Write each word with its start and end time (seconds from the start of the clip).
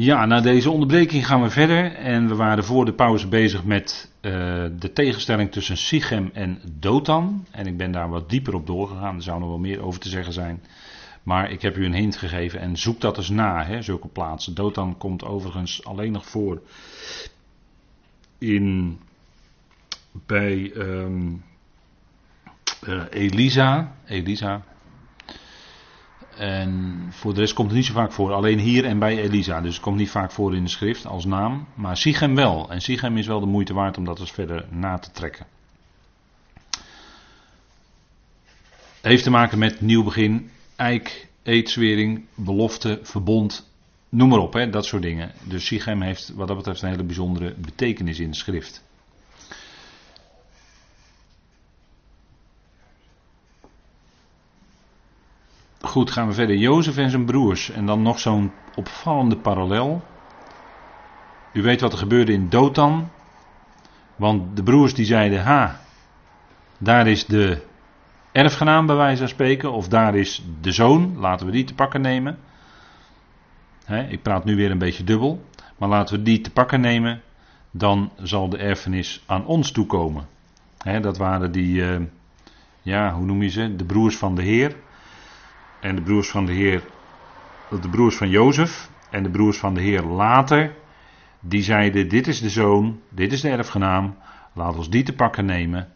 Ja, 0.00 0.26
na 0.26 0.40
deze 0.40 0.70
onderbreking 0.70 1.26
gaan 1.26 1.42
we 1.42 1.50
verder. 1.50 1.94
En 1.94 2.28
we 2.28 2.34
waren 2.34 2.64
voor 2.64 2.84
de 2.84 2.92
pauze 2.92 3.28
bezig 3.28 3.64
met 3.64 4.10
uh, 4.20 4.32
de 4.78 4.92
tegenstelling 4.92 5.52
tussen 5.52 5.76
Sichem 5.76 6.30
en 6.32 6.60
Dothan. 6.78 7.46
En 7.50 7.66
ik 7.66 7.76
ben 7.76 7.92
daar 7.92 8.08
wat 8.08 8.30
dieper 8.30 8.54
op 8.54 8.66
doorgegaan. 8.66 9.16
Er 9.16 9.22
zou 9.22 9.38
nog 9.38 9.48
wel 9.48 9.58
meer 9.58 9.82
over 9.82 10.00
te 10.00 10.08
zeggen 10.08 10.32
zijn. 10.32 10.62
Maar 11.22 11.50
ik 11.50 11.62
heb 11.62 11.76
u 11.76 11.84
een 11.84 11.94
hint 11.94 12.16
gegeven 12.16 12.60
en 12.60 12.76
zoek 12.76 13.00
dat 13.00 13.16
eens 13.16 13.28
na, 13.28 13.64
hè, 13.64 13.82
zulke 13.82 14.08
plaatsen. 14.08 14.54
Dothan 14.54 14.98
komt 14.98 15.24
overigens 15.24 15.84
alleen 15.84 16.12
nog 16.12 16.26
voor 16.26 16.62
in, 18.38 18.98
bij 20.26 20.72
um, 20.74 21.44
uh, 22.88 23.02
Elisa. 23.10 23.92
Elisa. 24.06 24.62
En 26.38 26.98
voor 27.10 27.34
de 27.34 27.40
rest 27.40 27.52
komt 27.52 27.68
het 27.68 27.76
niet 27.76 27.86
zo 27.86 27.92
vaak 27.92 28.12
voor. 28.12 28.32
Alleen 28.32 28.58
hier 28.58 28.84
en 28.84 28.98
bij 28.98 29.18
Elisa. 29.18 29.60
Dus 29.60 29.74
het 29.74 29.82
komt 29.82 29.96
niet 29.96 30.10
vaak 30.10 30.32
voor 30.32 30.56
in 30.56 30.64
de 30.64 30.70
schrift 30.70 31.06
als 31.06 31.24
naam. 31.24 31.66
Maar 31.74 31.96
Sichem 31.96 32.34
wel. 32.34 32.70
En 32.70 32.80
Sichem 32.80 33.16
is 33.16 33.26
wel 33.26 33.40
de 33.40 33.46
moeite 33.46 33.74
waard 33.74 33.98
om 33.98 34.04
dat 34.04 34.20
eens 34.20 34.30
verder 34.30 34.66
na 34.70 34.98
te 34.98 35.10
trekken. 35.10 35.46
Heeft 39.00 39.22
te 39.22 39.30
maken 39.30 39.58
met 39.58 39.80
nieuw 39.80 40.04
begin, 40.04 40.50
eik, 40.76 41.28
eetzwering, 41.42 42.24
belofte, 42.34 42.98
verbond, 43.02 43.70
noem 44.08 44.28
maar 44.28 44.38
op, 44.38 44.52
hè, 44.52 44.70
dat 44.70 44.86
soort 44.86 45.02
dingen. 45.02 45.32
Dus 45.42 45.66
Sichem 45.66 46.02
heeft 46.02 46.32
wat 46.34 46.48
dat 46.48 46.56
betreft 46.56 46.82
een 46.82 46.88
hele 46.88 47.04
bijzondere 47.04 47.54
betekenis 47.58 48.20
in 48.20 48.30
de 48.30 48.36
schrift. 48.36 48.84
Goed, 55.80 56.10
gaan 56.10 56.26
we 56.26 56.34
verder. 56.34 56.56
Jozef 56.56 56.96
en 56.96 57.10
zijn 57.10 57.24
broers. 57.24 57.70
En 57.70 57.86
dan 57.86 58.02
nog 58.02 58.18
zo'n 58.18 58.52
opvallende 58.74 59.36
parallel. 59.36 60.02
U 61.52 61.62
weet 61.62 61.80
wat 61.80 61.92
er 61.92 61.98
gebeurde 61.98 62.32
in 62.32 62.48
Dothan. 62.48 63.08
Want 64.16 64.56
de 64.56 64.62
broers 64.62 64.94
die 64.94 65.04
zeiden: 65.04 65.42
Ha, 65.42 65.80
daar 66.78 67.06
is 67.06 67.26
de 67.26 67.62
erfgenaam 68.32 68.86
bij 68.86 68.96
wijze 68.96 69.18
van 69.18 69.28
spreken. 69.28 69.72
Of 69.72 69.88
daar 69.88 70.14
is 70.14 70.44
de 70.60 70.72
zoon. 70.72 71.18
Laten 71.18 71.46
we 71.46 71.52
die 71.52 71.64
te 71.64 71.74
pakken 71.74 72.00
nemen. 72.00 72.38
ik 74.08 74.22
praat 74.22 74.44
nu 74.44 74.56
weer 74.56 74.70
een 74.70 74.78
beetje 74.78 75.04
dubbel. 75.04 75.44
Maar 75.76 75.88
laten 75.88 76.16
we 76.16 76.22
die 76.22 76.40
te 76.40 76.50
pakken 76.50 76.80
nemen. 76.80 77.22
Dan 77.70 78.12
zal 78.22 78.48
de 78.48 78.58
erfenis 78.58 79.22
aan 79.26 79.46
ons 79.46 79.70
toekomen. 79.70 80.26
dat 81.00 81.18
waren 81.18 81.52
die, 81.52 81.80
uh, 81.80 82.00
ja, 82.82 83.14
hoe 83.14 83.24
noem 83.24 83.42
je 83.42 83.48
ze? 83.48 83.76
De 83.76 83.84
broers 83.84 84.16
van 84.16 84.34
de 84.34 84.42
Heer 84.42 84.76
en 85.80 85.96
de 85.96 86.02
broers 86.02 86.30
van 86.30 86.46
de 86.46 86.52
Heer, 86.52 86.82
de 87.68 87.88
broers 87.88 88.16
van 88.16 88.28
Jozef 88.28 88.90
en 89.10 89.22
de 89.22 89.30
broers 89.30 89.58
van 89.58 89.74
de 89.74 89.80
Heer 89.80 90.02
later, 90.02 90.74
die 91.40 91.62
zeiden: 91.62 92.08
Dit 92.08 92.26
is 92.26 92.40
de 92.40 92.50
zoon, 92.50 93.00
dit 93.08 93.32
is 93.32 93.40
de 93.40 93.48
erfgenaam, 93.48 94.16
laat 94.52 94.76
ons 94.76 94.90
die 94.90 95.02
te 95.02 95.14
pakken 95.14 95.44
nemen. 95.44 95.88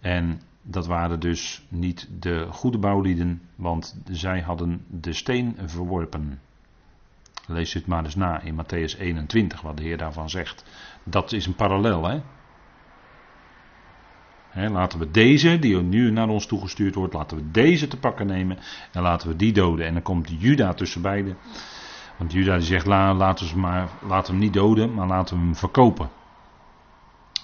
En 0.00 0.40
dat 0.62 0.86
waren 0.86 1.20
dus 1.20 1.66
niet 1.68 2.08
de 2.20 2.46
goede 2.50 2.78
bouwlieden, 2.78 3.42
want 3.54 4.00
zij 4.10 4.40
hadden 4.40 4.84
de 4.88 5.12
steen 5.12 5.56
verworpen. 5.64 6.40
Lees 7.46 7.72
het 7.72 7.86
maar 7.86 8.04
eens 8.04 8.14
na 8.14 8.40
in 8.40 8.54
Matthäus 8.54 8.98
21, 8.98 9.60
wat 9.60 9.76
de 9.76 9.82
Heer 9.82 9.98
daarvan 9.98 10.30
zegt. 10.30 10.64
Dat 11.04 11.32
is 11.32 11.46
een 11.46 11.54
parallel, 11.54 12.04
hè? 12.04 12.20
Laten 14.54 14.98
we 14.98 15.10
deze, 15.10 15.58
die 15.58 15.76
nu 15.76 16.10
naar 16.10 16.28
ons 16.28 16.46
toegestuurd 16.46 16.94
wordt, 16.94 17.14
laten 17.14 17.36
we 17.36 17.50
deze 17.50 17.88
te 17.88 17.96
pakken 17.96 18.26
nemen 18.26 18.58
en 18.92 19.02
laten 19.02 19.28
we 19.28 19.36
die 19.36 19.52
doden. 19.52 19.86
En 19.86 19.92
dan 19.92 20.02
komt 20.02 20.30
Juda 20.38 20.74
tussen 20.74 21.02
beiden. 21.02 21.36
Want 22.16 22.32
Juda 22.32 22.60
zegt, 22.60 22.86
la, 22.86 23.14
laten, 23.14 23.46
we 23.46 23.58
maar, 23.58 23.88
laten 24.08 24.26
we 24.26 24.38
hem 24.38 24.38
niet 24.38 24.52
doden, 24.52 24.94
maar 24.94 25.06
laten 25.06 25.36
we 25.36 25.42
hem 25.42 25.56
verkopen. 25.56 26.10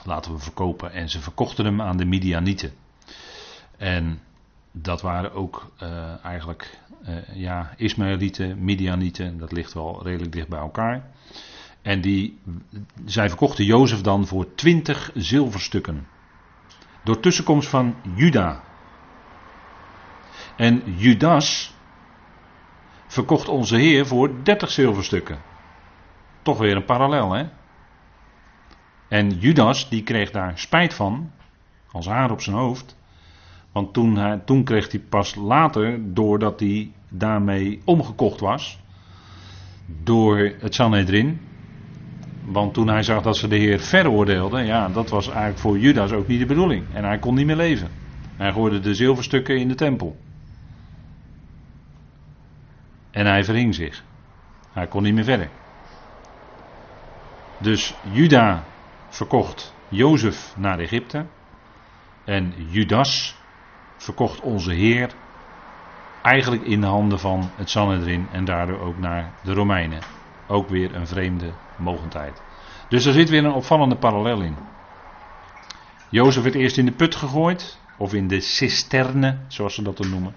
Laten 0.04 0.30
we 0.30 0.36
hem 0.36 0.46
verkopen. 0.46 0.92
En 0.92 1.08
ze 1.08 1.20
verkochten 1.20 1.64
hem 1.64 1.80
aan 1.80 1.96
de 1.96 2.04
Midianieten. 2.04 2.72
En 3.76 4.20
dat 4.72 5.00
waren 5.00 5.32
ook 5.32 5.72
uh, 5.82 6.24
eigenlijk 6.24 6.78
uh, 7.08 7.16
ja, 7.34 7.74
Ismaëlieten, 7.76 8.64
Midianieten, 8.64 9.38
dat 9.38 9.52
ligt 9.52 9.72
wel 9.72 10.02
redelijk 10.02 10.32
dicht 10.32 10.48
bij 10.48 10.58
elkaar. 10.58 11.10
En 11.82 12.00
die, 12.00 12.38
zij 13.04 13.28
verkochten 13.28 13.64
Jozef 13.64 14.00
dan 14.00 14.26
voor 14.26 14.54
twintig 14.54 15.10
zilverstukken. 15.14 16.06
Door 17.04 17.20
tussenkomst 17.20 17.68
van 17.68 17.94
Juda. 18.14 18.62
En 20.56 20.82
Judas 20.96 21.74
verkocht 23.06 23.48
onze 23.48 23.76
Heer 23.76 24.06
voor 24.06 24.30
30 24.42 24.70
zilverstukken. 24.70 25.38
Toch 26.42 26.58
weer 26.58 26.76
een 26.76 26.84
parallel, 26.84 27.32
hè? 27.32 27.44
En 29.08 29.30
Judas, 29.30 29.88
die 29.88 30.02
kreeg 30.02 30.30
daar 30.30 30.58
spijt 30.58 30.94
van, 30.94 31.30
als 31.92 32.06
haar 32.06 32.30
op 32.30 32.40
zijn 32.40 32.56
hoofd. 32.56 32.96
Want 33.72 33.92
toen, 33.92 34.16
hij, 34.16 34.38
toen 34.44 34.64
kreeg 34.64 34.90
hij 34.90 35.00
pas 35.00 35.34
later, 35.34 36.14
doordat 36.14 36.60
hij 36.60 36.92
daarmee 37.08 37.82
omgekocht 37.84 38.40
was, 38.40 38.78
door 39.86 40.38
het 40.58 40.74
Sanhedrin, 40.74 41.40
want 42.52 42.74
toen 42.74 42.88
hij 42.88 43.02
zag 43.02 43.22
dat 43.22 43.36
ze 43.36 43.48
de 43.48 43.56
Heer 43.56 43.80
veroordeelden, 43.80 44.66
ja, 44.66 44.88
dat 44.88 45.10
was 45.10 45.26
eigenlijk 45.26 45.58
voor 45.58 45.78
Judas 45.78 46.12
ook 46.12 46.26
niet 46.26 46.38
de 46.38 46.46
bedoeling. 46.46 46.84
En 46.94 47.04
hij 47.04 47.18
kon 47.18 47.34
niet 47.34 47.46
meer 47.46 47.56
leven. 47.56 47.88
Hij 48.36 48.52
gooide 48.52 48.80
de 48.80 48.94
zilverstukken 48.94 49.58
in 49.58 49.68
de 49.68 49.74
tempel. 49.74 50.16
En 53.10 53.26
hij 53.26 53.44
verhing 53.44 53.74
zich. 53.74 54.04
Hij 54.72 54.86
kon 54.86 55.02
niet 55.02 55.14
meer 55.14 55.24
verder. 55.24 55.48
Dus 57.58 57.94
Juda 58.12 58.64
verkocht 59.08 59.74
Jozef 59.88 60.54
naar 60.56 60.78
Egypte. 60.78 61.26
En 62.24 62.52
Judas 62.70 63.36
verkocht 63.96 64.40
onze 64.40 64.72
Heer 64.72 65.14
eigenlijk 66.22 66.62
in 66.62 66.80
de 66.80 66.86
handen 66.86 67.18
van 67.18 67.50
het 67.56 67.70
Sanhedrin 67.70 68.26
en 68.32 68.44
daardoor 68.44 68.80
ook 68.80 68.98
naar 68.98 69.32
de 69.42 69.52
Romeinen. 69.52 70.19
Ook 70.50 70.68
weer 70.68 70.94
een 70.94 71.06
vreemde 71.06 71.52
mogendheid. 71.76 72.42
Dus 72.88 73.04
er 73.04 73.12
zit 73.12 73.28
weer 73.28 73.44
een 73.44 73.52
opvallende 73.52 73.96
parallel 73.96 74.40
in. 74.40 74.56
Jozef 76.08 76.42
werd 76.42 76.54
eerst 76.54 76.78
in 76.78 76.84
de 76.84 76.92
put 76.92 77.14
gegooid, 77.14 77.78
of 77.98 78.14
in 78.14 78.28
de 78.28 78.40
cisterne, 78.40 79.38
zoals 79.48 79.74
ze 79.74 79.82
dat 79.82 79.96
dan 79.96 80.10
noemen. 80.10 80.34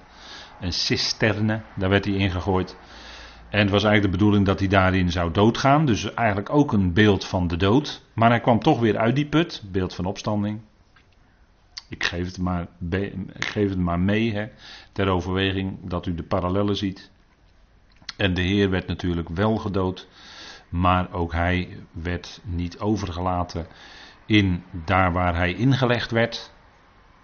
Een 0.59 0.73
cisterne, 0.73 1.61
daar 1.75 1.89
werd 1.89 2.05
hij 2.05 2.13
ingegooid. 2.13 2.77
En 3.49 3.59
het 3.59 3.69
was 3.69 3.83
eigenlijk 3.83 4.13
de 4.13 4.17
bedoeling 4.17 4.45
dat 4.45 4.59
hij 4.59 4.67
daarin 4.67 5.11
zou 5.11 5.31
doodgaan. 5.31 5.85
Dus 5.85 6.13
eigenlijk 6.13 6.49
ook 6.49 6.73
een 6.73 6.93
beeld 6.93 7.25
van 7.25 7.47
de 7.47 7.57
dood. 7.57 8.01
Maar 8.13 8.29
hij 8.29 8.39
kwam 8.39 8.59
toch 8.59 8.79
weer 8.79 8.97
uit 8.97 9.15
die 9.15 9.25
put, 9.25 9.63
beeld 9.71 9.95
van 9.95 10.05
opstanding. 10.05 10.61
Ik 11.89 12.03
geef 12.03 12.25
het 12.25 12.37
maar, 12.37 12.67
ik 13.33 13.45
geef 13.45 13.69
het 13.69 13.79
maar 13.79 13.99
mee 13.99 14.33
hè, 14.33 14.47
ter 14.91 15.07
overweging 15.07 15.77
dat 15.89 16.05
u 16.05 16.15
de 16.15 16.23
parallellen 16.23 16.75
ziet. 16.75 17.11
En 18.17 18.33
de 18.33 18.41
Heer 18.41 18.69
werd 18.69 18.87
natuurlijk 18.87 19.29
wel 19.29 19.55
gedood, 19.57 20.07
maar 20.69 21.13
ook 21.13 21.31
hij 21.31 21.77
werd 21.91 22.41
niet 22.43 22.79
overgelaten 22.79 23.67
in 24.25 24.63
daar 24.85 25.13
waar 25.13 25.35
hij 25.35 25.53
ingelegd 25.53 26.11
werd. 26.11 26.51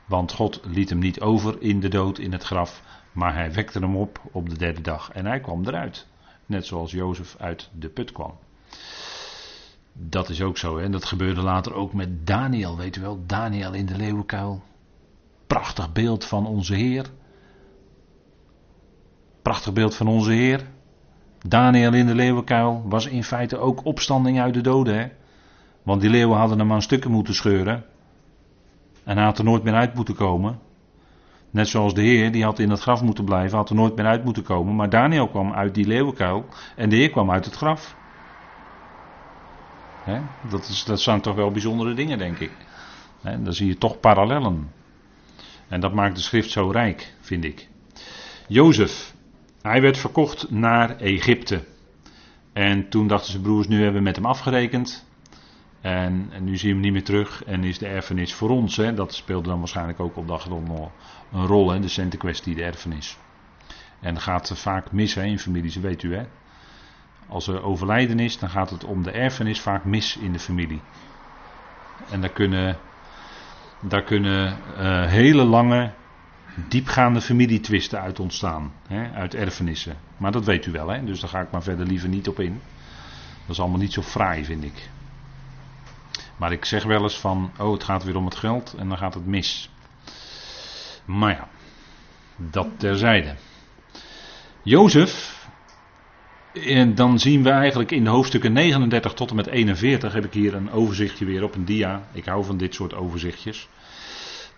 Want 0.05 0.31
God 0.31 0.59
liet 0.63 0.89
hem 0.89 0.99
niet 0.99 1.21
over 1.21 1.61
in 1.61 1.79
de 1.79 1.87
dood, 1.87 2.19
in 2.19 2.31
het 2.31 2.43
graf, 2.43 2.83
maar 3.11 3.33
hij 3.33 3.53
wekte 3.53 3.79
hem 3.79 3.95
op 3.95 4.21
op 4.31 4.49
de 4.49 4.57
derde 4.57 4.81
dag. 4.81 5.11
En 5.11 5.25
hij 5.25 5.39
kwam 5.39 5.65
eruit, 5.65 6.07
net 6.45 6.65
zoals 6.65 6.91
Jozef 6.91 7.35
uit 7.39 7.69
de 7.73 7.89
put 7.89 8.11
kwam. 8.11 8.37
Dat 9.93 10.29
is 10.29 10.41
ook 10.41 10.57
zo, 10.57 10.77
hè? 10.77 10.89
dat 10.89 11.05
gebeurde 11.05 11.41
later 11.41 11.73
ook 11.73 11.93
met 11.93 12.27
Daniel, 12.27 12.77
weet 12.77 12.95
u 12.95 13.01
wel, 13.01 13.23
Daniel 13.25 13.73
in 13.73 13.85
de 13.85 13.95
leeuwenkuil. 13.95 14.63
Prachtig 15.47 15.91
beeld 15.91 16.25
van 16.25 16.45
onze 16.45 16.73
Heer. 16.73 17.05
Prachtig 19.41 19.73
beeld 19.73 19.95
van 19.95 20.07
onze 20.07 20.31
Heer. 20.31 20.67
Daniel 21.47 21.93
in 21.93 22.05
de 22.05 22.15
leeuwenkuil 22.15 22.83
was 22.85 23.07
in 23.07 23.23
feite 23.23 23.57
ook 23.57 23.85
opstanding 23.85 24.39
uit 24.39 24.53
de 24.53 24.61
doden. 24.61 24.99
Hè? 24.99 25.07
Want 25.83 26.01
die 26.01 26.09
leeuwen 26.09 26.37
hadden 26.37 26.59
hem 26.59 26.71
aan 26.71 26.81
stukken 26.81 27.11
moeten 27.11 27.33
scheuren. 27.33 27.85
En 29.03 29.15
hij 29.15 29.25
had 29.25 29.37
er 29.37 29.43
nooit 29.43 29.63
meer 29.63 29.73
uit 29.73 29.93
moeten 29.93 30.15
komen. 30.15 30.59
Net 31.51 31.67
zoals 31.67 31.93
de 31.93 32.01
Heer, 32.01 32.31
die 32.31 32.43
had 32.43 32.59
in 32.59 32.69
het 32.69 32.79
graf 32.79 33.01
moeten 33.01 33.25
blijven, 33.25 33.57
had 33.57 33.69
er 33.69 33.75
nooit 33.75 33.95
meer 33.95 34.05
uit 34.05 34.23
moeten 34.23 34.43
komen. 34.43 34.75
Maar 34.75 34.89
Daniel 34.89 35.27
kwam 35.27 35.53
uit 35.53 35.75
die 35.75 35.87
leeuwenkuil 35.87 36.45
en 36.75 36.89
de 36.89 36.95
Heer 36.95 37.09
kwam 37.09 37.31
uit 37.31 37.45
het 37.45 37.55
graf. 37.55 37.95
Dat, 40.49 40.67
is, 40.67 40.83
dat 40.83 41.01
zijn 41.01 41.21
toch 41.21 41.35
wel 41.35 41.51
bijzondere 41.51 41.93
dingen, 41.93 42.17
denk 42.17 42.39
ik. 42.39 42.51
dan 43.21 43.53
zie 43.53 43.67
je 43.67 43.77
toch 43.77 43.99
parallellen. 43.99 44.71
En 45.67 45.79
dat 45.79 45.93
maakt 45.93 46.15
de 46.15 46.21
schrift 46.21 46.49
zo 46.49 46.69
rijk, 46.69 47.13
vind 47.21 47.43
ik. 47.43 47.67
Jozef, 48.47 49.08
hij 49.61 49.81
werd 49.81 49.97
verkocht 49.97 50.51
naar 50.51 50.97
Egypte. 50.97 51.63
En 52.53 52.89
toen 52.89 53.07
dachten 53.07 53.31
zijn 53.31 53.43
broers, 53.43 53.67
nu 53.67 53.75
hebben 53.75 53.97
we 53.97 54.07
met 54.07 54.15
hem 54.15 54.25
afgerekend. 54.25 55.07
En, 55.81 56.31
nu 56.39 56.57
zien 56.57 56.67
we 56.69 56.73
hem 56.73 56.83
niet 56.83 56.91
meer 56.91 57.03
terug 57.03 57.43
en 57.43 57.63
is 57.63 57.77
de 57.77 57.87
erfenis 57.87 58.33
voor 58.33 58.49
ons. 58.49 58.77
Hè? 58.77 58.93
Dat 58.93 59.13
speelde 59.13 59.49
dan 59.49 59.59
waarschijnlijk 59.59 59.99
ook 59.99 60.17
op 60.17 60.27
dag 60.27 60.49
nog 60.49 60.91
een 61.31 61.45
rol, 61.45 61.71
hè? 61.71 61.79
de 61.79 61.87
centenkwestie, 61.87 62.55
de 62.55 62.63
erfenis. 62.63 63.17
En 64.01 64.13
dat 64.13 64.23
gaat 64.23 64.51
vaak 64.55 64.91
mis 64.91 65.15
in 65.15 65.39
families, 65.39 65.75
weet 65.75 66.03
u 66.03 66.15
hè. 66.15 66.23
als 67.27 67.47
er 67.47 67.63
overlijden 67.63 68.19
is, 68.19 68.39
dan 68.39 68.49
gaat 68.49 68.69
het 68.69 68.83
om 68.83 69.03
de 69.03 69.11
erfenis 69.11 69.61
vaak 69.61 69.85
mis 69.85 70.17
in 70.17 70.31
de 70.31 70.39
familie. 70.39 70.81
En 72.11 72.21
daar 72.21 72.31
kunnen, 72.31 72.77
daar 73.79 74.03
kunnen 74.03 74.57
uh, 74.77 75.05
hele 75.05 75.43
lange, 75.43 75.93
diepgaande 76.67 77.21
familietwisten 77.21 78.01
uit 78.01 78.19
ontstaan. 78.19 78.73
Hè, 78.87 79.11
uit 79.11 79.35
erfenissen. 79.35 79.97
Maar 80.17 80.31
dat 80.31 80.45
weet 80.45 80.65
u 80.65 80.71
wel, 80.71 80.87
hè? 80.87 81.03
dus 81.03 81.19
daar 81.19 81.29
ga 81.29 81.41
ik 81.41 81.51
maar 81.51 81.63
verder 81.63 81.85
liever 81.85 82.09
niet 82.09 82.27
op 82.27 82.39
in. 82.39 82.61
Dat 83.41 83.55
is 83.55 83.59
allemaal 83.59 83.79
niet 83.79 83.93
zo 83.93 84.01
fraai, 84.01 84.45
vind 84.45 84.63
ik. 84.63 84.89
Maar 86.37 86.51
ik 86.51 86.65
zeg 86.65 86.83
wel 86.83 87.03
eens 87.03 87.19
van, 87.19 87.51
oh 87.57 87.73
het 87.73 87.83
gaat 87.83 88.03
weer 88.03 88.15
om 88.15 88.25
het 88.25 88.35
geld 88.35 88.75
en 88.77 88.87
dan 88.87 88.97
gaat 88.97 89.13
het 89.13 89.25
mis. 89.25 89.69
Maar 91.05 91.31
ja, 91.31 91.47
dat 92.35 92.67
terzijde. 92.77 93.35
Jozef, 94.63 95.39
en 96.53 96.95
dan 96.95 97.19
zien 97.19 97.43
we 97.43 97.49
eigenlijk 97.49 97.91
in 97.91 98.07
hoofdstukken 98.07 98.53
39 98.53 99.13
tot 99.13 99.29
en 99.29 99.35
met 99.35 99.47
41, 99.47 100.13
heb 100.13 100.25
ik 100.25 100.33
hier 100.33 100.55
een 100.55 100.71
overzichtje 100.71 101.25
weer 101.25 101.43
op 101.43 101.55
een 101.55 101.65
dia. 101.65 102.07
Ik 102.11 102.25
hou 102.25 102.45
van 102.45 102.57
dit 102.57 102.73
soort 102.73 102.93
overzichtjes. 102.93 103.69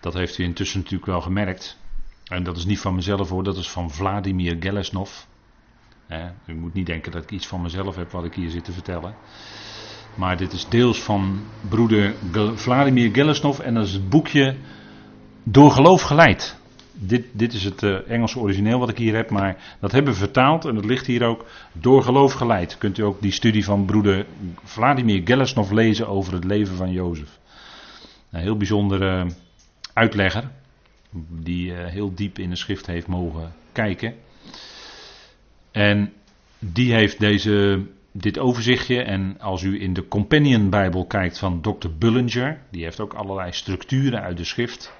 Dat 0.00 0.14
heeft 0.14 0.38
u 0.38 0.44
intussen 0.44 0.78
natuurlijk 0.78 1.06
wel 1.06 1.20
gemerkt. 1.20 1.78
En 2.24 2.42
dat 2.42 2.56
is 2.56 2.64
niet 2.64 2.80
van 2.80 2.94
mezelf 2.94 3.28
hoor, 3.28 3.44
dat 3.44 3.56
is 3.56 3.70
van 3.70 3.90
Vladimir 3.90 4.56
Gelesnov. 4.60 5.10
u 6.46 6.54
moet 6.54 6.74
niet 6.74 6.86
denken 6.86 7.12
dat 7.12 7.22
ik 7.22 7.30
iets 7.30 7.46
van 7.46 7.62
mezelf 7.62 7.96
heb 7.96 8.10
wat 8.10 8.24
ik 8.24 8.34
hier 8.34 8.50
zit 8.50 8.64
te 8.64 8.72
vertellen. 8.72 9.14
Maar 10.14 10.36
dit 10.36 10.52
is 10.52 10.68
deels 10.68 11.02
van 11.02 11.40
broeder 11.68 12.14
Vladimir 12.54 13.10
Gelesnov 13.12 13.58
en 13.58 13.74
dat 13.74 13.86
is 13.86 13.92
het 13.92 14.08
boekje 14.08 14.56
Door 15.44 15.70
geloof 15.70 16.02
geleid. 16.02 16.56
Dit, 16.92 17.24
dit 17.32 17.52
is 17.52 17.64
het 17.64 17.82
uh, 17.82 18.10
Engelse 18.10 18.38
origineel 18.38 18.78
wat 18.78 18.88
ik 18.88 18.98
hier 18.98 19.14
heb, 19.14 19.30
maar 19.30 19.76
dat 19.80 19.92
hebben 19.92 20.12
we 20.12 20.18
vertaald 20.18 20.64
en 20.64 20.74
dat 20.74 20.84
ligt 20.84 21.06
hier 21.06 21.24
ook 21.24 21.44
door 21.72 22.02
geloof 22.02 22.32
geleid. 22.32 22.78
Kunt 22.78 22.98
u 22.98 23.02
ook 23.02 23.20
die 23.20 23.32
studie 23.32 23.64
van 23.64 23.84
broeder 23.84 24.26
Vladimir 24.64 25.20
Gelesnov 25.24 25.70
lezen 25.70 26.08
over 26.08 26.32
het 26.32 26.44
leven 26.44 26.76
van 26.76 26.92
Jozef. 26.92 27.38
Een 28.30 28.40
heel 28.40 28.56
bijzondere 28.56 29.26
uitlegger, 29.92 30.50
die 31.28 31.72
uh, 31.72 31.86
heel 31.86 32.14
diep 32.14 32.38
in 32.38 32.50
de 32.50 32.56
schrift 32.56 32.86
heeft 32.86 33.06
mogen 33.06 33.52
kijken. 33.72 34.14
En 35.70 36.12
die 36.58 36.92
heeft 36.92 37.18
deze 37.18 37.86
dit 38.12 38.38
overzichtje. 38.38 39.02
En 39.02 39.40
als 39.40 39.62
u 39.62 39.80
in 39.80 39.92
de 39.92 40.08
Companion 40.08 40.70
Bijbel 40.70 41.06
kijkt 41.06 41.38
van 41.38 41.60
Dr. 41.60 41.88
Bullinger, 41.98 42.60
die 42.70 42.84
heeft 42.84 43.00
ook 43.00 43.14
allerlei 43.14 43.52
structuren 43.52 44.20
uit 44.20 44.36
de 44.36 44.44
schrift. 44.44 44.92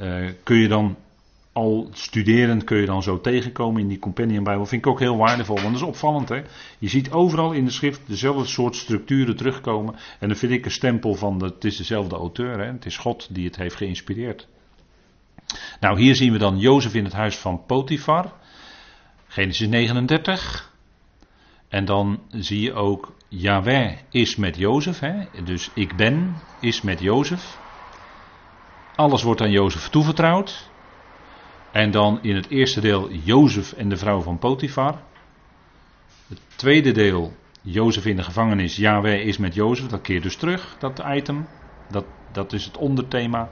Uh, 0.00 0.28
kun 0.42 0.56
je 0.56 0.68
dan 0.68 0.96
al 1.58 1.88
studerend 1.92 2.64
kun 2.64 2.78
je 2.78 2.86
dan 2.86 3.02
zo 3.02 3.20
tegenkomen 3.20 3.80
in 3.80 3.88
die 3.88 3.98
Companion 3.98 4.44
Bijbel. 4.44 4.66
Vind 4.66 4.84
ik 4.84 4.90
ook 4.90 4.98
heel 4.98 5.16
waardevol, 5.16 5.54
want 5.54 5.66
dat 5.66 5.82
is 5.82 5.88
opvallend. 5.88 6.28
Hè? 6.28 6.42
Je 6.78 6.88
ziet 6.88 7.10
overal 7.10 7.52
in 7.52 7.64
de 7.64 7.70
schrift 7.70 8.00
dezelfde 8.06 8.44
soort 8.44 8.76
structuren 8.76 9.36
terugkomen. 9.36 9.94
En 10.18 10.28
dan 10.28 10.36
vind 10.36 10.52
ik 10.52 10.64
een 10.64 10.70
stempel 10.70 11.14
van, 11.14 11.42
het 11.42 11.64
is 11.64 11.76
dezelfde 11.76 12.16
auteur. 12.16 12.58
Hè? 12.58 12.72
Het 12.72 12.86
is 12.86 12.96
God 12.96 13.28
die 13.30 13.44
het 13.44 13.56
heeft 13.56 13.76
geïnspireerd. 13.76 14.48
Nou, 15.80 16.00
hier 16.00 16.14
zien 16.14 16.32
we 16.32 16.38
dan 16.38 16.58
Jozef 16.58 16.94
in 16.94 17.04
het 17.04 17.12
huis 17.12 17.36
van 17.36 17.64
Potifar. 17.66 18.32
Genesis 19.26 19.68
39. 19.68 20.72
En 21.68 21.84
dan 21.84 22.20
zie 22.30 22.60
je 22.60 22.72
ook, 22.72 23.14
Yahweh 23.28 23.96
is 24.10 24.36
met 24.36 24.56
Jozef. 24.56 24.98
Hè? 24.98 25.42
Dus 25.44 25.70
ik 25.74 25.96
ben 25.96 26.36
is 26.60 26.82
met 26.82 27.00
Jozef. 27.00 27.58
Alles 28.94 29.22
wordt 29.22 29.40
aan 29.40 29.50
Jozef 29.50 29.88
toevertrouwd. 29.88 30.70
En 31.72 31.90
dan 31.90 32.22
in 32.22 32.34
het 32.34 32.48
eerste 32.48 32.80
deel 32.80 33.12
Jozef 33.12 33.72
en 33.72 33.88
de 33.88 33.96
vrouw 33.96 34.20
van 34.20 34.38
Potifar. 34.38 35.02
Het 36.28 36.40
tweede 36.56 36.92
deel, 36.92 37.36
Jozef 37.62 38.06
in 38.06 38.16
de 38.16 38.22
gevangenis, 38.22 38.76
Yahweh 38.76 39.26
is 39.26 39.38
met 39.38 39.54
Jozef. 39.54 39.86
Dat 39.86 40.00
keert 40.00 40.22
dus 40.22 40.36
terug, 40.36 40.76
dat 40.78 41.02
item. 41.06 41.46
Dat, 41.90 42.04
dat 42.32 42.52
is 42.52 42.64
het 42.64 42.76
onderthema. 42.76 43.50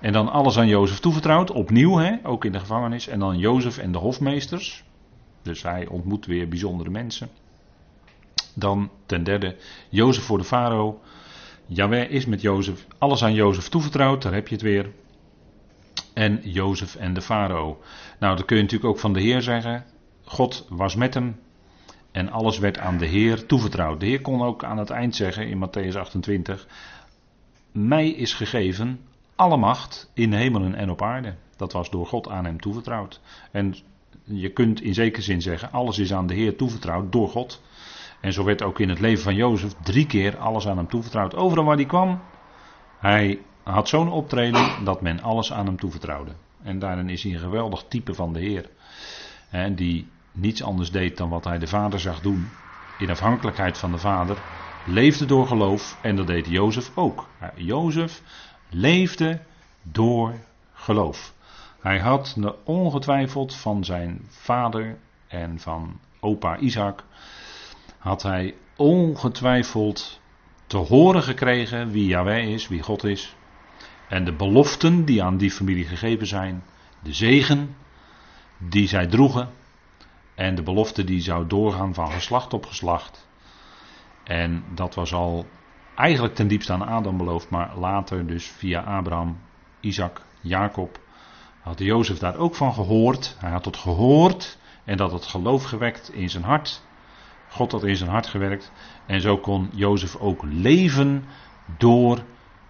En 0.00 0.12
dan 0.12 0.28
alles 0.28 0.58
aan 0.58 0.68
Jozef 0.68 1.00
toevertrouwd, 1.00 1.50
opnieuw, 1.50 1.96
hè, 1.96 2.16
ook 2.22 2.44
in 2.44 2.52
de 2.52 2.58
gevangenis. 2.58 3.08
En 3.08 3.18
dan 3.18 3.38
Jozef 3.38 3.78
en 3.78 3.92
de 3.92 3.98
hofmeesters. 3.98 4.84
Dus 5.42 5.62
hij 5.62 5.86
ontmoet 5.86 6.26
weer 6.26 6.48
bijzondere 6.48 6.90
mensen. 6.90 7.28
Dan 8.54 8.90
ten 9.06 9.24
derde, 9.24 9.56
Jozef 9.88 10.24
voor 10.24 10.38
de 10.38 10.44
farao. 10.44 11.00
Jaweh 11.66 12.10
is 12.10 12.26
met 12.26 12.40
Jozef, 12.40 12.86
alles 12.98 13.24
aan 13.24 13.34
Jozef 13.34 13.68
toevertrouwd, 13.68 14.22
daar 14.22 14.32
heb 14.32 14.48
je 14.48 14.54
het 14.54 14.64
weer. 14.64 14.90
En 16.14 16.40
Jozef 16.42 16.94
en 16.94 17.14
de 17.14 17.22
farao. 17.22 17.80
Nou, 18.18 18.36
dat 18.36 18.44
kun 18.44 18.56
je 18.56 18.62
natuurlijk 18.62 18.90
ook 18.90 18.98
van 18.98 19.12
de 19.12 19.20
Heer 19.20 19.42
zeggen. 19.42 19.84
God 20.24 20.66
was 20.68 20.94
met 20.94 21.14
hem 21.14 21.40
en 22.12 22.30
alles 22.30 22.58
werd 22.58 22.78
aan 22.78 22.98
de 22.98 23.06
Heer 23.06 23.46
toevertrouwd. 23.46 24.00
De 24.00 24.06
Heer 24.06 24.20
kon 24.20 24.42
ook 24.42 24.64
aan 24.64 24.78
het 24.78 24.90
eind 24.90 25.16
zeggen 25.16 25.48
in 25.48 25.68
Matthäus 25.68 25.96
28: 25.96 26.66
Mij 27.72 28.08
is 28.08 28.34
gegeven 28.34 29.00
alle 29.40 29.56
macht 29.56 30.10
in 30.14 30.32
hemelen 30.32 30.74
en 30.74 30.90
op 30.90 31.02
aarde. 31.02 31.34
Dat 31.56 31.72
was 31.72 31.90
door 31.90 32.06
God 32.06 32.28
aan 32.28 32.44
hem 32.44 32.60
toevertrouwd. 32.60 33.20
En 33.50 33.74
je 34.24 34.50
kunt 34.52 34.80
in 34.80 34.94
zekere 34.94 35.22
zin 35.22 35.42
zeggen: 35.42 35.72
alles 35.72 35.98
is 35.98 36.12
aan 36.12 36.26
de 36.26 36.34
Heer 36.34 36.56
toevertrouwd 36.56 37.12
door 37.12 37.28
God. 37.28 37.62
En 38.20 38.32
zo 38.32 38.44
werd 38.44 38.62
ook 38.62 38.78
in 38.78 38.88
het 38.88 39.00
leven 39.00 39.22
van 39.22 39.34
Jozef 39.34 39.72
drie 39.82 40.06
keer 40.06 40.38
alles 40.38 40.68
aan 40.68 40.76
hem 40.76 40.88
toevertrouwd. 40.88 41.34
Overal 41.34 41.64
waar 41.64 41.76
hij 41.76 41.84
kwam, 41.84 42.20
hij 42.98 43.38
had 43.62 43.88
zo'n 43.88 44.10
optreden 44.10 44.84
dat 44.84 45.00
men 45.00 45.22
alles 45.22 45.52
aan 45.52 45.66
hem 45.66 45.76
toevertrouwde. 45.76 46.32
En 46.62 46.78
daarin 46.78 47.08
is 47.08 47.22
hij 47.22 47.32
een 47.32 47.38
geweldig 47.38 47.84
type 47.88 48.14
van 48.14 48.32
de 48.32 48.40
Heer. 48.40 48.68
Die 49.74 50.06
niets 50.32 50.62
anders 50.62 50.90
deed 50.90 51.16
dan 51.16 51.28
wat 51.28 51.44
hij 51.44 51.58
de 51.58 51.66
Vader 51.66 52.00
zag 52.00 52.20
doen. 52.20 52.48
In 52.98 53.10
afhankelijkheid 53.10 53.78
van 53.78 53.92
de 53.92 53.98
Vader. 53.98 54.36
Leefde 54.86 55.26
door 55.26 55.46
geloof. 55.46 55.98
En 56.02 56.16
dat 56.16 56.26
deed 56.26 56.46
Jozef 56.46 56.90
ook. 56.94 57.26
Jozef 57.54 58.22
leefde 58.70 59.40
door 59.82 60.34
geloof. 60.72 61.34
Hij 61.80 61.98
had 61.98 62.36
ongetwijfeld 62.64 63.54
van 63.54 63.84
zijn 63.84 64.20
vader 64.28 64.98
en 65.28 65.60
van 65.60 66.00
opa 66.20 66.56
Isaac 66.56 67.04
had 67.98 68.22
hij 68.22 68.54
ongetwijfeld 68.76 70.20
te 70.66 70.76
horen 70.76 71.22
gekregen 71.22 71.90
wie 71.90 72.06
Yahweh 72.06 72.48
is, 72.48 72.68
wie 72.68 72.82
God 72.82 73.04
is. 73.04 73.36
En 74.08 74.24
de 74.24 74.32
beloften 74.32 75.04
die 75.04 75.22
aan 75.22 75.36
die 75.36 75.50
familie 75.50 75.84
gegeven 75.84 76.26
zijn. 76.26 76.62
De 77.02 77.12
zegen 77.12 77.76
die 78.58 78.88
zij 78.88 79.06
droegen. 79.06 79.50
En 80.34 80.54
de 80.54 80.62
belofte 80.62 81.04
die 81.04 81.20
zou 81.20 81.46
doorgaan 81.46 81.94
van 81.94 82.10
geslacht 82.10 82.52
op 82.52 82.66
geslacht. 82.66 83.28
En 84.24 84.64
dat 84.74 84.94
was 84.94 85.12
al 85.12 85.46
eigenlijk 85.94 86.34
ten 86.34 86.48
diepste 86.48 86.72
aan 86.72 86.86
Adam 86.86 87.16
beloofd, 87.16 87.50
maar 87.50 87.76
later 87.76 88.26
dus 88.26 88.46
via 88.46 88.80
Abraham, 88.80 89.38
Isaac, 89.80 90.22
Jacob. 90.40 91.00
Had 91.60 91.78
Jozef 91.78 92.18
daar 92.18 92.36
ook 92.36 92.54
van 92.54 92.74
gehoord. 92.74 93.36
Hij 93.38 93.50
had 93.50 93.64
het 93.64 93.76
gehoord 93.76 94.58
en 94.84 94.96
dat 94.96 95.12
het 95.12 95.26
geloof 95.26 95.64
gewekt 95.64 96.12
in 96.12 96.30
zijn 96.30 96.44
hart. 96.44 96.82
God 97.48 97.72
had 97.72 97.84
in 97.84 97.96
zijn 97.96 98.10
hart 98.10 98.26
gewerkt. 98.26 98.72
En 99.06 99.20
zo 99.20 99.38
kon 99.38 99.70
Jozef 99.72 100.16
ook 100.16 100.42
leven 100.42 101.24
door 101.78 102.24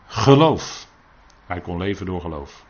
geloof. 0.06 0.88
Hij 1.46 1.60
kon 1.60 1.78
leven 1.78 2.06
door 2.06 2.20
geloof. 2.20 2.64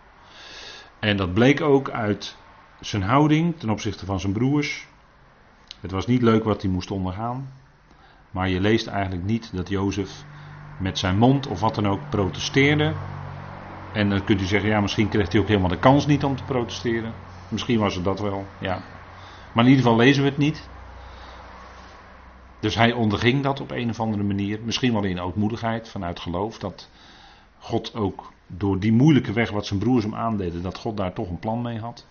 En 0.99 1.17
dat 1.17 1.35
bleek 1.35 1.61
ook 1.61 1.91
uit 1.91 2.37
zijn 2.81 3.03
houding 3.03 3.59
ten 3.59 3.71
opzichte 3.71 4.07
van 4.07 4.21
zijn 4.21 4.33
broers. 4.33 4.87
Het 5.81 5.91
was 5.91 6.07
niet 6.07 6.23
leuk 6.23 6.45
wat 6.45 6.63
hij 6.63 6.71
moest 6.71 6.91
ondergaan. 6.91 7.53
Maar 8.31 8.49
je 8.49 8.61
leest 8.61 8.87
eigenlijk 8.87 9.25
niet 9.25 9.51
dat 9.53 9.69
Jozef 9.69 10.25
met 10.81 10.99
zijn 10.99 11.19
mond 11.19 11.47
of 11.47 11.61
wat 11.61 11.75
dan 11.75 11.87
ook 11.87 12.09
protesteerde. 12.09 12.95
En 13.93 14.09
dan 14.09 14.25
kunt 14.25 14.41
u 14.41 14.45
zeggen, 14.45 14.71
ja, 14.71 14.81
misschien 14.81 15.09
kreeg 15.09 15.33
hij 15.33 15.41
ook 15.41 15.49
helemaal 15.49 15.69
de 15.69 15.79
kans 15.79 16.07
niet 16.07 16.25
om 16.25 16.37
te 16.37 16.45
protesteren. 16.45 17.15
Misschien 17.49 17.79
was 17.79 17.95
het 17.95 18.05
dat 18.05 18.21
wel, 18.21 18.47
ja. 18.59 18.83
Maar 19.53 19.65
in 19.65 19.71
ieder 19.71 19.85
geval 19.85 19.99
lezen 19.99 20.23
we 20.23 20.29
het 20.29 20.39
niet. 20.39 20.69
Dus 22.61 22.75
hij 22.75 22.93
onderging 22.93 23.43
dat 23.43 23.61
op 23.61 23.71
een 23.71 23.91
of 23.91 24.01
andere 24.01 24.23
manier. 24.23 24.61
Misschien 24.65 24.93
wel 24.93 25.05
in 25.05 25.21
ootmoedigheid 25.21 25.89
vanuit 25.89 26.21
geloof. 26.21 26.59
Dat 26.59 26.89
God 27.59 27.95
ook 27.95 28.33
door 28.47 28.79
die 28.79 28.93
moeilijke 28.93 29.33
weg 29.33 29.51
wat 29.51 29.67
zijn 29.67 29.79
broers 29.79 30.05
hem 30.05 30.15
aandeden. 30.15 30.63
Dat 30.63 30.79
God 30.79 30.97
daar 30.97 31.13
toch 31.13 31.29
een 31.29 31.39
plan 31.39 31.63
mee 31.63 31.79
had. 31.79 32.07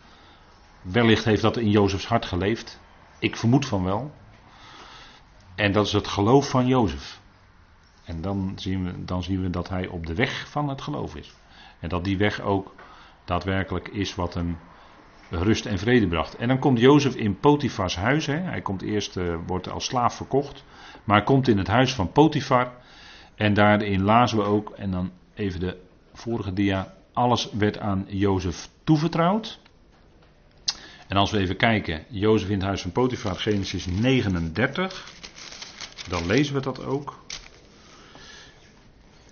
Wellicht 0.82 1.26
heeft 1.26 1.42
dat 1.42 1.58
in 1.58 1.70
Jozefs 1.70 2.08
hart 2.08 2.26
geleefd. 2.26 2.80
Ik 3.20 3.36
vermoed 3.36 3.66
van 3.66 3.84
wel. 3.84 4.12
En 5.56 5.72
dat 5.72 5.86
is 5.86 5.94
het 5.94 6.08
geloof 6.08 6.50
van 6.50 6.68
Jozef. 6.68 7.20
En 8.10 8.22
dan 8.22 8.54
zien, 8.56 8.84
we, 8.84 9.06
dan 9.06 9.24
zien 9.24 9.42
we 9.42 9.50
dat 9.50 9.70
hij 9.70 9.88
op 9.88 10.06
de 10.06 10.16
weg 10.16 10.50
van 10.50 10.70
het 10.70 10.82
geloof 10.82 11.16
is. 11.16 11.34
En 11.80 11.90
dat 11.90 12.04
die 12.04 12.18
weg 12.18 12.42
ook 12.42 12.76
daadwerkelijk 13.26 13.88
is 13.88 14.16
wat 14.16 14.34
hem 14.34 14.58
rust 15.30 15.66
en 15.66 15.80
vrede 15.80 16.08
bracht. 16.08 16.36
En 16.36 16.48
dan 16.48 16.60
komt 16.60 16.80
Jozef 16.80 17.16
in 17.16 17.40
Potifars 17.40 17.96
huis. 17.96 18.26
Hè. 18.26 18.38
Hij 18.38 18.62
komt 18.62 18.82
eerst, 18.82 19.18
uh, 19.18 19.36
wordt 19.48 19.70
als 19.70 19.86
slaaf 19.86 20.16
verkocht. 20.16 20.64
Maar 21.04 21.24
komt 21.24 21.48
in 21.48 21.58
het 21.58 21.68
huis 21.68 21.94
van 21.94 22.12
Potifar. 22.12 22.72
En 23.36 23.54
daarin 23.54 24.04
lazen 24.04 24.38
we 24.38 24.44
ook, 24.44 24.70
en 24.70 24.92
dan 24.92 25.12
even 25.34 25.60
de 25.60 25.78
vorige 26.14 26.54
dia. 26.54 26.94
Alles 27.14 27.52
werd 27.52 27.80
aan 27.80 28.06
Jozef 28.08 28.70
toevertrouwd. 28.84 29.60
En 31.08 31.18
als 31.18 31.32
we 31.32 31.38
even 31.38 31.58
kijken, 31.58 32.06
Jozef 32.08 32.50
in 32.50 32.56
het 32.56 32.64
huis 32.64 32.82
van 32.82 32.92
Potifar, 32.92 33.36
Genesis 33.36 33.86
39, 33.86 35.12
dan 36.08 36.26
lezen 36.26 36.54
we 36.54 36.62
dat 36.62 36.86
ook. 36.86 37.20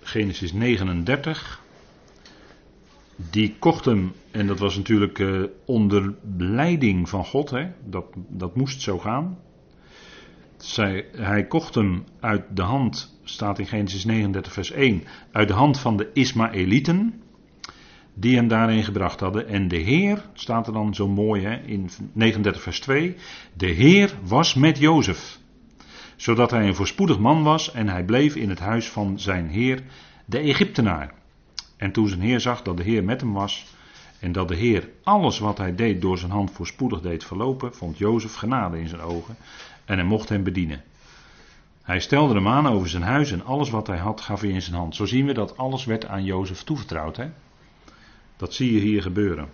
Genesis 0.08 0.52
39. 0.52 1.60
Die 3.30 3.56
kocht 3.58 3.84
hem, 3.84 4.12
en 4.30 4.46
dat 4.46 4.58
was 4.58 4.76
natuurlijk 4.76 5.18
uh, 5.18 5.44
onder 5.66 6.14
leiding 6.38 7.08
van 7.08 7.24
God, 7.24 7.50
hè? 7.50 7.66
Dat, 7.84 8.04
dat 8.28 8.56
moest 8.56 8.80
zo 8.80 8.98
gaan. 8.98 9.38
Zij, 10.56 11.06
hij 11.12 11.46
kocht 11.46 11.74
hem 11.74 12.04
uit 12.20 12.44
de 12.56 12.62
hand, 12.62 13.18
staat 13.24 13.58
in 13.58 13.66
Genesis 13.66 14.04
39, 14.04 14.52
vers 14.52 14.70
1, 14.70 15.02
uit 15.32 15.48
de 15.48 15.54
hand 15.54 15.78
van 15.78 15.96
de 15.96 16.10
Ismaëlieten, 16.12 17.22
die 18.14 18.36
hem 18.36 18.48
daarin 18.48 18.84
gebracht 18.84 19.20
hadden. 19.20 19.48
En 19.48 19.68
de 19.68 19.76
Heer, 19.76 20.24
staat 20.32 20.66
er 20.66 20.72
dan 20.72 20.94
zo 20.94 21.08
mooi 21.08 21.42
hè, 21.42 21.56
in 21.56 21.90
39, 22.12 22.62
vers 22.62 22.80
2, 22.80 23.14
de 23.54 23.66
Heer 23.66 24.14
was 24.22 24.54
met 24.54 24.78
Jozef, 24.78 25.38
zodat 26.18 26.50
hij 26.50 26.66
een 26.66 26.74
voorspoedig 26.74 27.18
man 27.18 27.42
was 27.42 27.72
en 27.72 27.88
hij 27.88 28.04
bleef 28.04 28.34
in 28.36 28.48
het 28.48 28.58
huis 28.58 28.88
van 28.88 29.20
zijn 29.20 29.48
Heer, 29.48 29.82
de 30.24 30.38
Egyptenaar. 30.38 31.12
En 31.76 31.92
toen 31.92 32.08
zijn 32.08 32.20
Heer 32.20 32.40
zag 32.40 32.62
dat 32.62 32.76
de 32.76 32.82
Heer 32.82 33.04
met 33.04 33.20
hem 33.20 33.32
was, 33.32 33.66
en 34.18 34.32
dat 34.32 34.48
de 34.48 34.56
Heer 34.56 34.88
alles 35.02 35.38
wat 35.38 35.58
hij 35.58 35.74
deed 35.74 36.00
door 36.02 36.18
zijn 36.18 36.30
hand 36.30 36.50
voorspoedig 36.50 37.00
deed 37.00 37.24
verlopen, 37.24 37.74
vond 37.74 37.98
Jozef 37.98 38.34
genade 38.34 38.80
in 38.80 38.88
zijn 38.88 39.00
ogen 39.00 39.36
en 39.84 39.98
hij 39.98 40.06
mocht 40.06 40.28
hem 40.28 40.42
bedienen. 40.42 40.82
Hij 41.82 42.00
stelde 42.00 42.34
hem 42.34 42.48
aan 42.48 42.68
over 42.68 42.88
zijn 42.88 43.02
huis 43.02 43.32
en 43.32 43.44
alles 43.44 43.70
wat 43.70 43.86
hij 43.86 43.98
had 43.98 44.20
gaf 44.20 44.40
hij 44.40 44.50
in 44.50 44.62
zijn 44.62 44.76
hand. 44.76 44.96
Zo 44.96 45.06
zien 45.06 45.26
we 45.26 45.32
dat 45.32 45.56
alles 45.56 45.84
werd 45.84 46.06
aan 46.06 46.24
Jozef 46.24 46.62
toevertrouwd. 46.62 47.16
Hè? 47.16 47.30
Dat 48.36 48.54
zie 48.54 48.72
je 48.72 48.80
hier 48.80 49.02
gebeuren. 49.02 49.48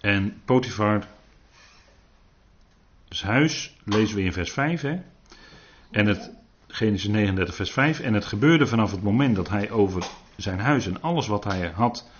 En 0.00 0.40
Potifar, 0.44 1.06
huis, 3.08 3.76
lezen 3.84 4.16
we 4.16 4.22
in 4.22 4.32
vers 4.32 4.52
5. 4.52 4.80
Hè? 4.80 5.00
En 5.90 6.06
het, 6.06 6.30
Genesis 6.66 7.08
39, 7.08 7.54
vers 7.54 7.72
5. 7.72 8.00
En 8.00 8.14
het 8.14 8.24
gebeurde 8.24 8.66
vanaf 8.66 8.90
het 8.90 9.02
moment 9.02 9.36
dat 9.36 9.48
hij 9.48 9.70
over 9.70 10.06
zijn 10.36 10.60
huis 10.60 10.86
en 10.86 11.02
alles 11.02 11.26
wat 11.26 11.44
hij 11.44 11.72
had 11.74 12.10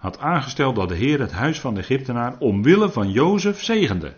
had 0.00 0.18
aangesteld 0.18 0.76
dat 0.76 0.88
de 0.88 0.94
Heer 0.94 1.20
het 1.20 1.32
huis 1.32 1.60
van 1.60 1.74
de 1.74 1.80
Egyptenaar 1.80 2.36
omwille 2.38 2.90
van 2.90 3.10
Jozef 3.10 3.62
zegende. 3.62 4.14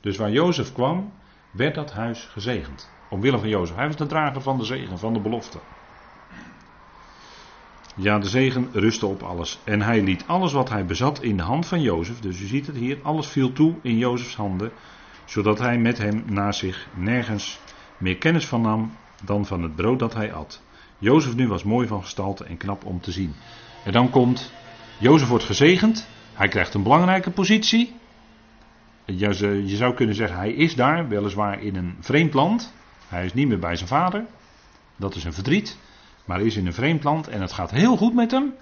Dus 0.00 0.16
waar 0.16 0.30
Jozef 0.30 0.72
kwam, 0.72 1.12
werd 1.50 1.74
dat 1.74 1.92
huis 1.92 2.28
gezegend. 2.32 2.90
Omwille 3.10 3.38
van 3.38 3.48
Jozef. 3.48 3.76
Hij 3.76 3.86
was 3.86 3.96
de 3.96 4.06
drager 4.06 4.42
van 4.42 4.58
de 4.58 4.64
zegen, 4.64 4.98
van 4.98 5.12
de 5.12 5.20
belofte. 5.20 5.58
Ja, 7.96 8.18
de 8.18 8.28
zegen 8.28 8.68
rustte 8.72 9.06
op 9.06 9.22
alles. 9.22 9.58
En 9.64 9.82
hij 9.82 10.02
liet 10.02 10.24
alles 10.26 10.52
wat 10.52 10.68
hij 10.68 10.84
bezat 10.84 11.22
in 11.22 11.36
de 11.36 11.42
hand 11.42 11.66
van 11.66 11.80
Jozef. 11.80 12.20
Dus 12.20 12.40
u 12.40 12.46
ziet 12.46 12.66
het 12.66 12.76
hier, 12.76 12.98
alles 13.02 13.26
viel 13.26 13.52
toe 13.52 13.74
in 13.82 13.98
Jozefs 13.98 14.36
handen. 14.36 14.72
Zodat 15.30 15.58
hij 15.58 15.78
met 15.78 15.98
hem 15.98 16.22
na 16.26 16.52
zich 16.52 16.88
nergens 16.94 17.60
meer 17.98 18.16
kennis 18.16 18.46
van 18.46 18.60
nam 18.60 18.96
dan 19.24 19.46
van 19.46 19.62
het 19.62 19.76
brood 19.76 19.98
dat 19.98 20.14
hij 20.14 20.32
at. 20.32 20.62
Jozef 20.98 21.34
nu 21.34 21.48
was 21.48 21.62
mooi 21.62 21.86
van 21.86 22.02
gestalte 22.02 22.44
en 22.44 22.56
knap 22.56 22.84
om 22.84 23.00
te 23.00 23.10
zien. 23.10 23.34
En 23.84 23.92
dan 23.92 24.10
komt 24.10 24.52
Jozef 24.98 25.28
wordt 25.28 25.44
gezegend. 25.44 26.08
Hij 26.32 26.48
krijgt 26.48 26.74
een 26.74 26.82
belangrijke 26.82 27.30
positie. 27.30 27.94
Je 29.04 29.76
zou 29.76 29.94
kunnen 29.94 30.14
zeggen, 30.14 30.38
hij 30.38 30.52
is 30.52 30.74
daar, 30.74 31.08
weliswaar 31.08 31.62
in 31.62 31.76
een 31.76 31.96
vreemd 32.00 32.34
land. 32.34 32.72
Hij 33.08 33.24
is 33.24 33.34
niet 33.34 33.48
meer 33.48 33.58
bij 33.58 33.76
zijn 33.76 33.88
vader. 33.88 34.24
Dat 34.96 35.14
is 35.14 35.24
een 35.24 35.32
verdriet. 35.32 35.78
Maar 36.24 36.36
hij 36.38 36.46
is 36.46 36.56
in 36.56 36.66
een 36.66 36.72
vreemd 36.72 37.04
land 37.04 37.28
en 37.28 37.40
het 37.40 37.52
gaat 37.52 37.70
heel 37.70 37.96
goed 37.96 38.14
met 38.14 38.30
hem. 38.30 38.54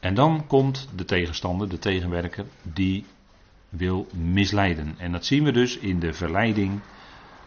En 0.00 0.14
dan 0.14 0.46
komt 0.46 0.88
de 0.96 1.04
tegenstander, 1.04 1.68
de 1.68 1.78
tegenwerker, 1.78 2.44
die 2.62 3.04
wil 3.68 4.06
misleiden. 4.12 4.94
En 4.98 5.12
dat 5.12 5.24
zien 5.24 5.44
we 5.44 5.52
dus 5.52 5.78
in 5.78 5.98
de 5.98 6.12
verleiding. 6.12 6.80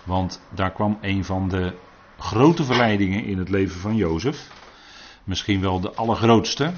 Want 0.04 0.42
daar 0.56 0.72
kwam 0.72 0.98
een 1.02 1.26
van 1.26 1.50
de 1.50 1.74
grote 2.18 2.64
verleidingen 2.64 3.26
in 3.26 3.38
het 3.38 3.50
leven 3.50 3.80
van 3.80 3.96
Jozef. 3.96 4.50
Misschien 5.24 5.62
wel 5.62 5.80
de 5.80 5.94
allergrootste. 5.94 6.72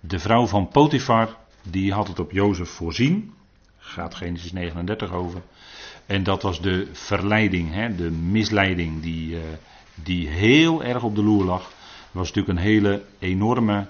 De 0.00 0.18
vrouw 0.18 0.46
van 0.46 0.68
Potifar, 0.68 1.36
die 1.62 1.92
had 1.92 2.08
het 2.08 2.18
op 2.18 2.30
Jozef 2.30 2.68
voorzien. 2.68 3.34
Gaat 3.78 4.14
Genesis 4.14 4.52
39 4.52 5.12
over. 5.12 5.42
En 6.06 6.22
dat 6.22 6.42
was 6.42 6.60
de 6.60 6.88
verleiding, 6.92 7.72
hè, 7.72 7.94
de 7.94 8.10
misleiding 8.10 9.02
die, 9.02 9.30
uh, 9.30 9.40
die 9.94 10.28
heel 10.28 10.84
erg 10.84 11.02
op 11.02 11.14
de 11.14 11.22
loer 11.22 11.44
lag. 11.44 11.72
Was 12.10 12.28
natuurlijk 12.28 12.58
een 12.58 12.64
hele 12.64 13.04
enorme 13.18 13.86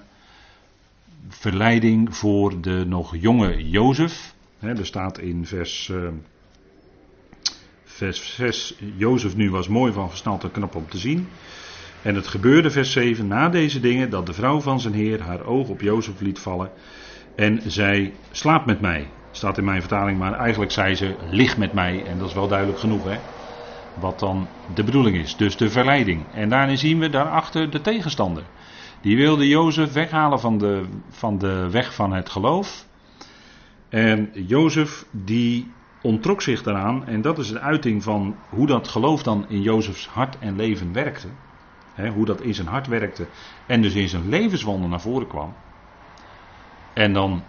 verleiding 1.29 2.15
voor 2.15 2.61
de 2.61 2.83
nog 2.87 3.15
jonge 3.15 3.69
Jozef. 3.69 4.35
Er 4.59 4.85
staat 4.85 5.19
in 5.19 5.45
vers, 5.45 5.87
uh, 5.87 6.07
vers 7.83 8.35
6, 8.35 8.75
Jozef 8.95 9.35
nu 9.35 9.51
was 9.51 9.67
mooi 9.67 9.93
van 9.93 10.09
gestalte 10.09 10.49
knap 10.49 10.75
om 10.75 10.89
te 10.89 10.97
zien. 10.97 11.27
En 12.01 12.15
het 12.15 12.27
gebeurde, 12.27 12.71
vers 12.71 12.91
7, 12.91 13.27
na 13.27 13.49
deze 13.49 13.79
dingen, 13.79 14.09
dat 14.09 14.25
de 14.25 14.33
vrouw 14.33 14.59
van 14.59 14.79
zijn 14.79 14.93
heer 14.93 15.21
haar 15.21 15.45
oog 15.45 15.69
op 15.69 15.81
Jozef 15.81 16.19
liet 16.19 16.39
vallen. 16.39 16.71
En 17.35 17.61
zei: 17.65 18.13
Slaap 18.31 18.65
met 18.65 18.81
mij. 18.81 19.07
Staat 19.31 19.57
in 19.57 19.63
mijn 19.63 19.79
vertaling, 19.81 20.19
maar 20.19 20.33
eigenlijk 20.33 20.71
zei 20.71 20.95
ze: 20.95 21.15
Lig 21.31 21.57
met 21.57 21.73
mij. 21.73 22.05
En 22.05 22.17
dat 22.17 22.27
is 22.27 22.33
wel 22.33 22.47
duidelijk 22.47 22.79
genoeg, 22.79 23.03
hè? 23.03 23.17
Wat 23.93 24.19
dan 24.19 24.47
de 24.73 24.83
bedoeling 24.83 25.17
is. 25.17 25.35
Dus 25.35 25.57
de 25.57 25.69
verleiding. 25.69 26.25
En 26.33 26.49
daarin 26.49 26.77
zien 26.77 26.99
we 26.99 27.09
daarachter 27.09 27.69
de 27.69 27.81
tegenstander. 27.81 28.43
Die 29.01 29.17
wilde 29.17 29.47
Jozef 29.47 29.93
weghalen 29.93 30.39
van 30.39 30.57
de, 30.57 30.83
van 31.09 31.37
de 31.37 31.69
weg 31.71 31.93
van 31.93 32.13
het 32.13 32.29
geloof. 32.29 32.86
En 33.89 34.29
Jozef 34.33 35.05
die 35.11 35.71
ontrok 36.01 36.41
zich 36.41 36.63
daaraan. 36.63 37.07
En 37.07 37.21
dat 37.21 37.39
is 37.39 37.47
de 37.47 37.59
uiting 37.59 38.03
van 38.03 38.35
hoe 38.49 38.67
dat 38.67 38.87
geloof 38.87 39.23
dan 39.23 39.45
in 39.49 39.61
Jozefs 39.61 40.07
hart 40.07 40.39
en 40.39 40.55
leven 40.55 40.93
werkte 40.93 41.27
hoe 42.05 42.25
dat 42.25 42.41
in 42.41 42.55
zijn 42.55 42.67
hart 42.67 42.87
werkte. 42.87 43.27
En 43.65 43.81
dus 43.81 43.93
in 43.93 44.09
zijn 44.09 44.29
levenswandel 44.29 44.89
naar 44.89 45.01
voren 45.01 45.27
kwam. 45.27 45.53
En 46.93 47.13
dan 47.13 47.43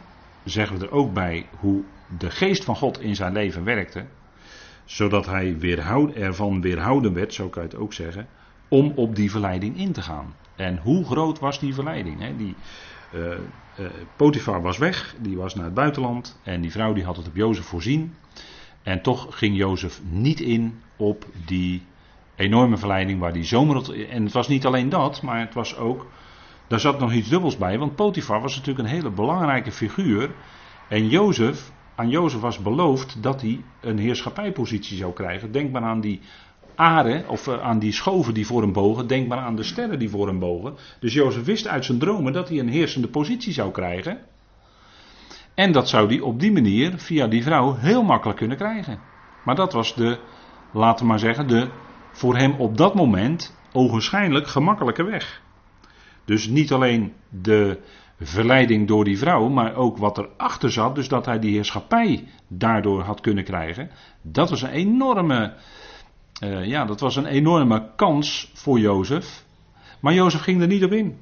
zeggen 0.45 0.79
we 0.79 0.85
er 0.85 0.93
ook 0.93 1.13
bij 1.13 1.47
hoe 1.59 1.85
de 2.19 2.31
geest 2.31 2.65
van 2.65 2.77
God 2.77 3.01
in 3.01 3.17
zijn 3.17 3.33
leven 3.33 3.65
werkte. 3.65 4.05
Zodat 4.85 5.27
hij 5.27 5.59
weerhoud, 5.59 6.13
ervan 6.13 6.61
weerhouden 6.61 7.15
werd, 7.15 7.35
zo 7.35 7.49
kan 7.49 7.63
je 7.63 7.69
het 7.69 7.79
ook 7.79 7.93
zeggen. 7.93 8.29
Om 8.69 8.93
op 8.97 9.17
die 9.17 9.31
verleiding 9.31 9.77
in 9.77 9.93
te 9.93 10.03
gaan. 10.03 10.35
En 10.57 10.79
hoe 10.79 11.05
groot 11.05 11.39
was 11.39 11.61
die 11.61 11.75
verleiding? 11.75 12.37
Die, 12.37 12.57
uh, 13.15 13.35
Potifar 14.17 14.63
was 14.63 14.79
weg, 14.79 15.15
die 15.21 15.37
was 15.37 15.55
naar 15.55 15.65
het 15.65 15.75
buitenland. 15.75 16.41
En 16.43 16.61
die 16.61 16.71
vrouw 16.71 16.93
die 16.93 17.05
had 17.05 17.17
het 17.17 17.27
op 17.27 17.37
Jozef 17.37 17.65
voorzien. 17.65 18.15
En 18.83 19.03
toch 19.03 19.39
ging 19.39 19.57
Jozef 19.57 20.01
niet 20.11 20.41
in 20.41 20.81
op 20.97 21.27
die 21.47 21.83
enorme 22.37 22.77
verleiding 22.77 23.21
waar 23.21 23.33
die 23.33 23.45
zomer. 23.45 24.09
En 24.11 24.25
het 24.25 24.33
was 24.33 24.49
niet 24.49 24.67
alleen 24.67 24.89
dat, 24.89 25.23
maar 25.23 25.41
het 25.41 25.55
was 25.55 25.77
ook. 25.77 26.07
Daar 26.67 26.81
zat 26.81 26.99
nog 26.99 27.13
iets 27.13 27.29
dubbels 27.29 27.57
bij, 27.57 27.79
want 27.79 27.95
Potifar 27.95 28.41
was 28.41 28.57
natuurlijk 28.57 28.89
een 28.89 28.95
hele 28.95 29.11
belangrijke 29.11 29.73
figuur. 29.73 30.31
En 30.89 31.09
Jozef, 31.09 31.73
aan 31.95 32.09
Jozef 32.09 32.41
was 32.41 32.59
beloofd 32.59 33.23
dat 33.23 33.41
hij 33.41 33.65
een 33.81 33.99
heerschappijpositie 33.99 34.97
zou 34.97 35.13
krijgen. 35.13 35.53
Denk 35.53 35.73
maar 35.73 35.83
aan 35.83 36.01
die 36.01 36.21
aren, 36.79 37.29
of 37.29 37.47
eh, 37.47 37.61
aan 37.61 37.79
die 37.79 37.93
schoven 37.93 38.35
die 38.35 38.47
voor 38.47 38.63
hem 38.63 38.73
bogen. 38.73 39.07
Denk 39.07 39.29
maar 39.29 39.39
aan 39.39 39.57
de 39.57 39.63
sterren 39.63 39.99
die 39.99 40.11
voor 40.11 40.27
hem 40.27 40.39
bogen. 40.39 40.75
Dus 41.01 41.15
Jozef 41.15 41.45
wist 41.45 41.69
uit 41.69 41.85
zijn 41.85 41.99
dromen 41.99 42.33
dat 42.33 42.49
hij 42.49 42.59
een 42.59 42.69
heersende 42.69 43.09
positie 43.09 43.53
zou 43.53 43.71
krijgen. 43.71 44.19
En 45.55 45.73
dat 45.73 45.89
zou 45.89 46.09
hij 46.09 46.21
op 46.21 46.41
die 46.41 46.53
manier, 46.53 46.93
via 46.97 47.27
die 47.27 47.43
vrouw, 47.43 47.75
heel 47.75 48.03
makkelijk 48.03 48.39
kunnen 48.39 48.57
krijgen. 48.57 49.01
Maar 49.45 49.55
dat 49.55 49.73
was 49.73 49.95
de, 49.95 50.19
laten 50.73 51.05
we 51.05 51.11
maar 51.11 51.19
zeggen, 51.19 51.49
de 51.49 51.69
voor 52.13 52.37
hem 52.37 52.53
op 52.59 52.77
dat 52.77 52.95
moment 52.95 53.57
ogenschijnlijk 53.73 54.47
gemakkelijke 54.47 55.05
weg. 55.05 55.43
Dus 56.25 56.49
niet 56.49 56.73
alleen 56.73 57.13
de 57.29 57.79
verleiding 58.21 58.89
door 58.89 59.05
die 59.05 59.19
vrouw, 59.19 59.49
maar 59.49 59.75
ook 59.75 59.99
wat 59.99 60.19
erachter 60.19 60.73
zat, 60.73 60.95
dus 60.95 61.09
dat 61.09 61.27
hij 61.27 61.39
die 61.39 61.53
heerschappij 61.53 62.29
daardoor 62.49 63.03
had 63.03 63.21
kunnen 63.21 63.45
krijgen. 63.45 63.91
Dat 64.23 64.51
was 64.51 64.63
een 64.63 64.71
enorme, 64.71 65.55
uh, 66.45 66.65
ja, 66.67 66.85
dat 66.85 67.01
was 67.01 67.17
een 67.17 67.27
enorme 67.27 67.91
kans 67.97 68.51
voor 68.55 68.79
Jozef. 68.79 69.45
Maar 70.01 70.15
Jozef 70.15 70.41
ging 70.41 70.61
er 70.61 70.67
niet 70.67 70.85
op 70.85 70.93
in. 70.93 71.17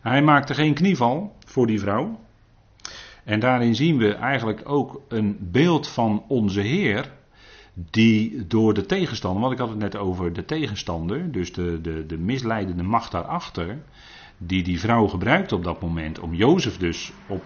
Hij 0.00 0.22
maakte 0.22 0.54
geen 0.54 0.74
knieval 0.74 1.36
voor 1.46 1.66
die 1.66 1.80
vrouw. 1.80 2.20
En 3.24 3.40
daarin 3.40 3.74
zien 3.74 3.96
we 3.98 4.14
eigenlijk 4.14 4.62
ook 4.64 5.00
een 5.08 5.38
beeld 5.40 5.88
van 5.88 6.24
onze 6.28 6.60
Heer 6.60 7.12
die 7.74 8.46
door 8.46 8.74
de 8.74 8.86
tegenstander, 8.86 9.40
want 9.40 9.52
ik 9.52 9.58
had 9.58 9.68
het 9.68 9.78
net 9.78 9.96
over 9.96 10.32
de 10.32 10.44
tegenstander, 10.44 11.32
dus 11.32 11.52
de, 11.52 11.80
de, 11.80 12.06
de 12.06 12.18
misleidende 12.18 12.82
macht 12.82 13.10
daarachter, 13.10 13.78
die 14.38 14.62
die 14.62 14.80
vrouw 14.80 15.06
gebruikt 15.06 15.52
op 15.52 15.64
dat 15.64 15.80
moment 15.80 16.18
om 16.18 16.34
Jozef 16.34 16.76
dus 16.76 17.12
op, 17.26 17.44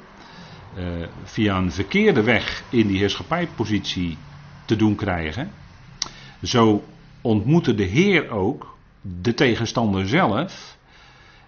uh, 0.78 0.84
via 1.22 1.56
een 1.56 1.72
verkeerde 1.72 2.22
weg 2.22 2.62
in 2.70 2.86
die 2.86 2.98
heerschappijpositie 2.98 4.16
te 4.64 4.76
doen 4.76 4.94
krijgen. 4.94 5.50
Zo 6.42 6.82
ontmoette 7.20 7.74
de 7.74 7.82
Heer 7.82 8.30
ook 8.30 8.76
de 9.00 9.34
tegenstander 9.34 10.08
zelf. 10.08 10.78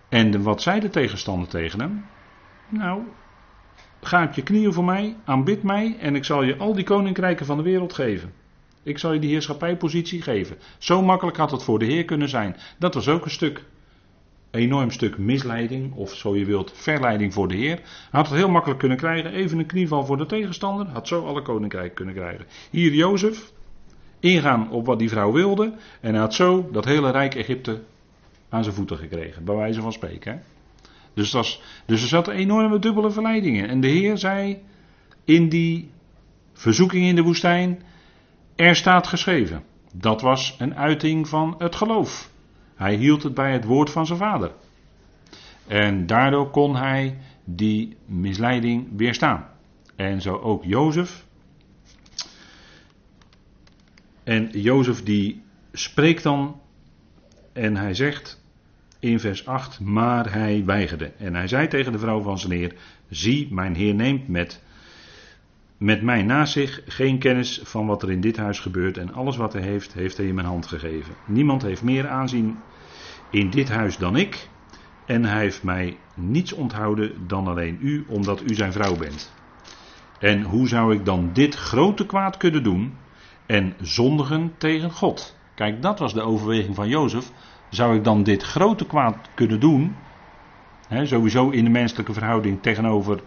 En 0.09 0.43
wat 0.43 0.62
zei 0.62 0.81
de 0.81 0.91
tegenstander 0.91 1.49
tegen 1.49 1.81
hem? 1.81 2.05
Nou, 2.69 3.03
ga 4.00 4.25
op 4.25 4.33
je 4.33 4.43
knieën 4.43 4.73
voor 4.73 4.85
mij, 4.85 5.17
aanbid 5.25 5.62
mij 5.62 5.97
en 5.99 6.15
ik 6.15 6.25
zal 6.25 6.43
je 6.43 6.57
al 6.57 6.75
die 6.75 6.85
koninkrijken 6.85 7.47
van 7.47 7.57
de 7.57 7.62
wereld 7.62 7.93
geven. 7.93 8.33
Ik 8.83 8.99
zal 8.99 9.12
je 9.12 9.21
die 9.21 9.31
heerschappijpositie 9.31 10.23
geven. 10.23 10.57
Zo 10.79 11.03
makkelijk 11.03 11.37
had 11.37 11.50
het 11.50 11.62
voor 11.62 11.79
de 11.79 11.85
Heer 11.85 12.05
kunnen 12.05 12.29
zijn. 12.29 12.57
Dat 12.79 12.95
was 12.95 13.09
ook 13.09 13.25
een 13.25 13.31
stuk, 13.31 13.65
enorm 14.50 14.91
stuk 14.91 15.19
misleiding, 15.19 15.95
of 15.95 16.15
zo 16.15 16.37
je 16.37 16.45
wilt, 16.45 16.73
verleiding 16.75 17.33
voor 17.33 17.49
de 17.49 17.57
Heer. 17.57 17.77
Hij 17.77 17.85
had 18.11 18.29
het 18.29 18.39
heel 18.39 18.50
makkelijk 18.50 18.81
kunnen 18.81 18.99
krijgen, 18.99 19.33
even 19.33 19.59
een 19.59 19.67
knieval 19.67 20.05
voor 20.05 20.17
de 20.17 20.27
tegenstander, 20.27 20.87
had 20.87 21.09
zo 21.09 21.27
alle 21.27 21.43
koninkrijken 21.43 21.95
kunnen 21.95 22.15
krijgen. 22.15 22.47
Hier 22.71 22.95
Jozef, 22.95 23.53
ingaan 24.21 24.71
op 24.71 24.87
wat 24.87 24.99
die 24.99 25.09
vrouw 25.09 25.33
wilde, 25.33 25.73
en 26.00 26.11
hij 26.11 26.21
had 26.21 26.35
zo 26.35 26.69
dat 26.73 26.85
hele 26.85 27.11
rijk 27.11 27.35
Egypte 27.35 27.83
aan 28.49 28.62
zijn 28.62 28.75
voeten 28.75 28.97
gekregen, 28.97 29.45
bij 29.45 29.55
wijze 29.55 29.81
van 29.81 29.93
spreken. 29.93 30.33
Hè? 30.33 30.39
Dus, 31.15 31.33
was, 31.33 31.62
dus 31.87 32.03
er 32.03 32.09
zat 32.09 32.29
enorme 32.29 32.79
dubbele 32.79 33.11
verleidingen. 33.11 33.69
En 33.69 33.81
de 33.81 33.89
Heer 33.89 34.19
zei 34.19 34.62
in 35.25 35.49
die 35.49 35.91
verzoeking 36.53 37.05
in 37.07 37.15
de 37.15 37.23
woestijn, 37.23 37.83
er 38.55 38.77
staat 38.77 39.07
geschreven. 39.07 39.62
Dat 39.93 40.21
was 40.21 40.57
een 40.59 40.75
uiting 40.75 41.29
van 41.29 41.55
het 41.59 41.75
geloof. 41.75 42.31
Hij 42.75 42.95
hield 42.95 43.23
het 43.23 43.35
bij 43.35 43.53
het 43.53 43.65
woord 43.65 43.91
van 43.91 44.07
zijn 44.07 44.19
vader. 44.19 44.53
En 45.67 46.07
daardoor 46.07 46.50
kon 46.50 46.77
hij 46.77 47.19
die 47.45 47.97
misleiding 48.07 48.89
weerstaan. 48.97 49.49
En 49.97 50.21
zo 50.21 50.37
ook 50.37 50.65
Jozef. 50.65 51.27
En 54.25 54.49
Jozef 54.53 55.03
die 55.03 55.43
spreekt 55.73 56.23
dan 56.23 56.61
en 57.53 57.77
hij 57.77 57.95
zegt 57.95 58.43
in 58.99 59.21
vers 59.21 59.47
8, 59.47 59.81
maar 59.81 60.33
hij 60.33 60.65
weigerde. 60.65 61.12
En 61.19 61.35
hij 61.35 61.49
zei 61.49 61.69
tegen 61.69 61.93
de 61.93 61.99
vrouw 61.99 62.23
van 62.23 62.39
zijn 62.39 62.53
heer, 62.53 62.75
zie, 63.09 63.55
mijn 63.55 63.75
heer 63.75 63.95
neemt 63.95 64.29
met 64.29 64.62
met 65.81 66.03
mij 66.03 66.23
naast 66.23 66.53
zich 66.53 66.83
geen 66.87 67.19
kennis 67.19 67.61
van 67.62 67.87
wat 67.87 68.03
er 68.03 68.11
in 68.11 68.21
dit 68.21 68.37
huis 68.37 68.59
gebeurt 68.59 68.99
en 68.99 69.12
alles 69.12 69.37
wat 69.37 69.53
hij 69.53 69.62
heeft, 69.62 69.93
heeft 69.93 70.17
hij 70.17 70.27
in 70.27 70.35
mijn 70.35 70.47
hand 70.47 70.67
gegeven. 70.67 71.15
Niemand 71.25 71.62
heeft 71.62 71.83
meer 71.83 72.09
aanzien 72.09 72.57
in 73.31 73.50
dit 73.50 73.69
huis 73.69 73.97
dan 73.97 74.17
ik 74.17 74.49
en 75.07 75.25
hij 75.25 75.41
heeft 75.41 75.62
mij 75.62 75.99
niets 76.15 76.53
onthouden 76.53 77.27
dan 77.27 77.47
alleen 77.47 77.79
u, 77.81 78.05
omdat 78.09 78.43
u 78.50 78.55
zijn 78.55 78.73
vrouw 78.73 78.97
bent. 78.97 79.33
En 80.19 80.43
hoe 80.43 80.69
zou 80.69 80.95
ik 80.95 81.05
dan 81.05 81.31
dit 81.33 81.55
grote 81.55 82.07
kwaad 82.07 82.37
kunnen 82.37 82.62
doen 82.62 82.93
en 83.50 83.75
zondigen 83.80 84.52
tegen 84.59 84.90
God? 84.90 85.37
Kijk, 85.54 85.83
dat 85.83 85.99
was 85.99 86.14
de 86.14 86.23
overweging 86.23 86.75
van 86.75 86.88
Jozef. 86.88 87.30
Zou 87.71 87.97
ik 87.97 88.04
dan 88.04 88.23
dit 88.23 88.42
grote 88.42 88.87
kwaad 88.87 89.16
kunnen 89.35 89.61
doen? 89.61 89.97
sowieso 91.02 91.49
in 91.49 91.64
de 91.64 91.71
menselijke 91.71 92.12
verhouding 92.12 92.62
tegenover 92.62 93.23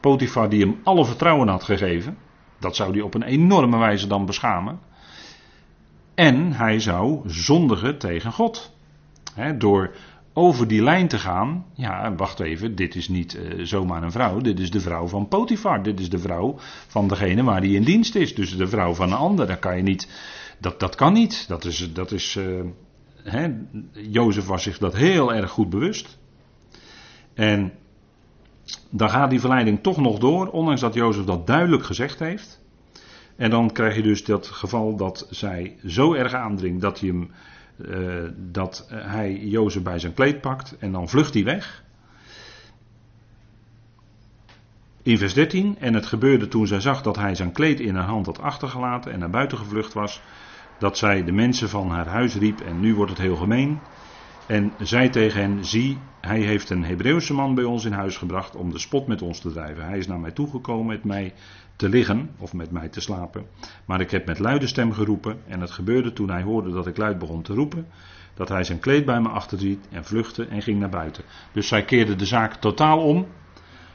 Potifar 0.00 0.48
die 0.48 0.60
hem 0.60 0.80
alle 0.82 1.04
vertrouwen 1.04 1.48
had 1.48 1.62
gegeven. 1.62 2.18
Dat 2.58 2.76
zou 2.76 2.92
hij 2.92 3.00
op 3.00 3.14
een 3.14 3.22
enorme 3.22 3.78
wijze 3.78 4.06
dan 4.06 4.26
beschamen. 4.26 4.80
En 6.14 6.52
hij 6.52 6.80
zou 6.80 7.20
zondigen 7.24 7.98
tegen 7.98 8.32
God. 8.32 8.76
door 9.58 9.94
over 10.34 10.68
die 10.68 10.82
lijn 10.82 11.08
te 11.08 11.18
gaan. 11.18 11.64
Ja, 11.74 12.14
wacht 12.14 12.40
even, 12.40 12.74
dit 12.74 12.94
is 12.94 13.08
niet 13.08 13.34
uh, 13.34 13.64
zomaar 13.64 14.02
een 14.02 14.12
vrouw. 14.12 14.40
Dit 14.40 14.60
is 14.60 14.70
de 14.70 14.80
vrouw 14.80 15.06
van 15.06 15.28
Potifar. 15.28 15.82
Dit 15.82 16.00
is 16.00 16.10
de 16.10 16.18
vrouw 16.18 16.54
van 16.86 17.08
degene 17.08 17.42
waar 17.42 17.60
hij 17.60 17.70
in 17.70 17.84
dienst 17.84 18.14
is. 18.14 18.34
Dus 18.34 18.56
de 18.56 18.68
vrouw 18.68 18.94
van 18.94 19.12
een 19.12 19.18
ander. 19.18 19.46
Dat 19.46 19.58
kan 19.58 19.76
je 19.76 19.82
niet. 19.82 20.08
Dat, 20.58 20.80
dat 20.80 20.94
kan 20.94 21.12
niet. 21.12 21.48
Dat 21.48 21.64
is. 21.64 21.92
Dat 21.92 22.12
is 22.12 22.36
uh, 22.36 23.44
Jozef 23.92 24.46
was 24.46 24.62
zich 24.62 24.78
dat 24.78 24.94
heel 24.94 25.34
erg 25.34 25.50
goed 25.50 25.70
bewust. 25.70 26.18
En 27.34 27.72
dan 28.90 29.10
gaat 29.10 29.30
die 29.30 29.40
verleiding 29.40 29.82
toch 29.82 29.96
nog 29.96 30.18
door, 30.18 30.50
ondanks 30.50 30.80
dat 30.80 30.94
Jozef 30.94 31.24
dat 31.24 31.46
duidelijk 31.46 31.84
gezegd 31.84 32.18
heeft. 32.18 32.62
En 33.36 33.50
dan 33.50 33.72
krijg 33.72 33.96
je 33.96 34.02
dus 34.02 34.24
dat 34.24 34.46
geval 34.46 34.96
dat 34.96 35.26
zij 35.30 35.76
zo 35.86 36.14
erg 36.14 36.34
aandringt 36.34 36.80
dat 36.80 37.00
hij, 37.00 37.08
hem, 37.08 37.30
uh, 37.76 38.22
dat 38.36 38.86
hij 38.90 39.38
Jozef 39.38 39.82
bij 39.82 39.98
zijn 39.98 40.14
kleed 40.14 40.40
pakt 40.40 40.76
en 40.78 40.92
dan 40.92 41.08
vlucht 41.08 41.34
hij 41.34 41.44
weg. 41.44 41.82
In 45.02 45.18
vers 45.18 45.34
13, 45.34 45.76
en 45.78 45.94
het 45.94 46.06
gebeurde 46.06 46.48
toen 46.48 46.66
zij 46.66 46.80
zag 46.80 47.02
dat 47.02 47.16
hij 47.16 47.34
zijn 47.34 47.52
kleed 47.52 47.80
in 47.80 47.94
haar 47.94 48.08
hand 48.08 48.26
had 48.26 48.40
achtergelaten 48.40 49.12
en 49.12 49.18
naar 49.18 49.30
buiten 49.30 49.58
gevlucht 49.58 49.92
was, 49.92 50.22
dat 50.78 50.98
zij 50.98 51.24
de 51.24 51.32
mensen 51.32 51.68
van 51.68 51.90
haar 51.90 52.06
huis 52.06 52.34
riep, 52.34 52.60
en 52.60 52.80
nu 52.80 52.94
wordt 52.94 53.10
het 53.10 53.20
heel 53.20 53.36
gemeen, 53.36 53.80
en 54.46 54.72
zei 54.78 55.10
tegen 55.10 55.40
hen: 55.40 55.64
Zie, 55.64 55.98
hij 56.20 56.40
heeft 56.40 56.70
een 56.70 56.84
Hebreeuwse 56.84 57.34
man 57.34 57.54
bij 57.54 57.64
ons 57.64 57.84
in 57.84 57.92
huis 57.92 58.16
gebracht 58.16 58.56
om 58.56 58.70
de 58.70 58.78
spot 58.78 59.06
met 59.06 59.22
ons 59.22 59.40
te 59.40 59.52
drijven. 59.52 59.86
Hij 59.86 59.98
is 59.98 60.06
naar 60.06 60.20
mij 60.20 60.32
toegekomen 60.32 60.86
met 60.86 61.04
mij 61.04 61.32
te 61.76 61.88
liggen 61.88 62.30
of 62.38 62.52
met 62.52 62.70
mij 62.70 62.88
te 62.88 63.00
slapen. 63.00 63.46
Maar 63.84 64.00
ik 64.00 64.10
heb 64.10 64.26
met 64.26 64.38
luide 64.38 64.66
stem 64.66 64.92
geroepen. 64.92 65.38
En 65.46 65.60
het 65.60 65.70
gebeurde 65.70 66.12
toen 66.12 66.30
hij 66.30 66.42
hoorde 66.42 66.70
dat 66.70 66.86
ik 66.86 66.96
luid 66.96 67.18
begon 67.18 67.42
te 67.42 67.54
roepen. 67.54 67.86
Dat 68.34 68.48
hij 68.48 68.64
zijn 68.64 68.78
kleed 68.78 69.04
bij 69.04 69.20
me 69.20 69.28
achterziet 69.28 69.88
en 69.90 70.04
vluchtte 70.04 70.46
en 70.46 70.62
ging 70.62 70.80
naar 70.80 70.88
buiten. 70.88 71.24
Dus 71.52 71.68
zij 71.68 71.84
keerde 71.84 72.16
de 72.16 72.26
zaak 72.26 72.54
totaal 72.54 72.98
om. 72.98 73.26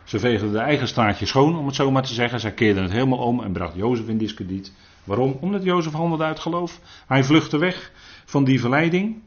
Ze 0.04 0.20
veegde 0.20 0.52
de 0.52 0.60
eigen 0.60 0.88
straatje 0.88 1.26
schoon, 1.26 1.58
om 1.58 1.65
het 1.65 1.76
zo 1.76 1.92
maar 1.92 2.04
te 2.04 2.13
zeggen. 2.13 2.39
Zij 2.39 2.52
keerde 2.52 2.82
het 2.82 2.92
helemaal 2.92 3.18
om 3.18 3.44
en 3.44 3.52
bracht 3.52 3.76
Jozef 3.76 4.08
in 4.08 4.18
discrediet. 4.18 4.74
Waarom? 5.04 5.38
Omdat 5.42 5.63
Jozef 5.63 5.94
handelde 5.94 6.24
uit 6.24 6.39
geloof. 6.39 6.80
Hij 7.08 7.24
vluchtte 7.24 7.58
weg 7.58 7.92
van 8.26 8.44
die 8.44 8.60
verleiding 8.60 9.22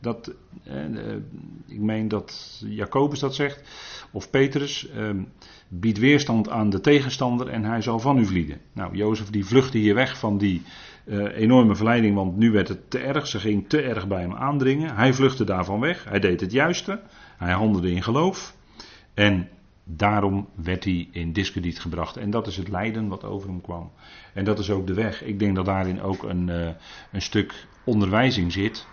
dat, 0.00 0.34
ik 1.66 1.80
meen 1.80 2.08
dat 2.08 2.60
Jacobus 2.68 3.18
dat 3.18 3.34
zegt, 3.34 3.62
of 4.10 4.30
Petrus, 4.30 4.88
ehm, 4.88 5.22
biedt 5.68 5.98
weerstand 5.98 6.48
aan 6.48 6.70
de 6.70 6.80
tegenstander 6.80 7.48
en 7.48 7.64
hij 7.64 7.82
zal 7.82 7.98
van 7.98 8.18
u 8.18 8.26
vlieden. 8.26 8.60
Nou, 8.72 8.96
Jozef 8.96 9.30
die 9.30 9.46
vluchtte 9.46 9.78
hier 9.78 9.94
weg 9.94 10.18
van 10.18 10.38
die 10.38 10.62
eh, 11.04 11.36
enorme 11.36 11.74
verleiding, 11.74 12.14
want 12.14 12.36
nu 12.36 12.50
werd 12.50 12.68
het 12.68 12.90
te 12.90 12.98
erg, 12.98 13.26
ze 13.26 13.38
ging 13.38 13.68
te 13.68 13.80
erg 13.80 14.08
bij 14.08 14.20
hem 14.20 14.34
aandringen. 14.34 14.94
Hij 14.94 15.12
vluchtte 15.12 15.44
daarvan 15.44 15.80
weg, 15.80 16.04
hij 16.04 16.20
deed 16.20 16.40
het 16.40 16.52
juiste, 16.52 17.00
hij 17.36 17.52
handelde 17.52 17.90
in 17.90 18.02
geloof 18.02 18.56
en 19.14 19.48
daarom 19.84 20.48
werd 20.54 20.84
hij 20.84 21.08
in 21.12 21.32
discrediet 21.32 21.80
gebracht. 21.80 22.16
En 22.16 22.30
dat 22.30 22.46
is 22.46 22.56
het 22.56 22.68
lijden 22.68 23.08
wat 23.08 23.24
over 23.24 23.48
hem 23.48 23.60
kwam. 23.60 23.90
En 24.34 24.44
dat 24.44 24.58
is 24.58 24.70
ook 24.70 24.86
de 24.86 24.94
weg. 24.94 25.22
Ik 25.22 25.38
denk 25.38 25.56
dat 25.56 25.64
daarin 25.64 26.02
ook 26.02 26.22
een, 26.22 26.48
uh, 26.48 26.68
een 27.12 27.22
stuk 27.22 27.66
onderwijzing 27.84 28.52
zit 28.52 28.86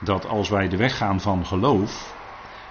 dat 0.00 0.26
als 0.26 0.48
wij 0.48 0.68
de 0.68 0.76
weg 0.76 0.96
gaan 0.96 1.20
van 1.20 1.46
geloof 1.46 2.16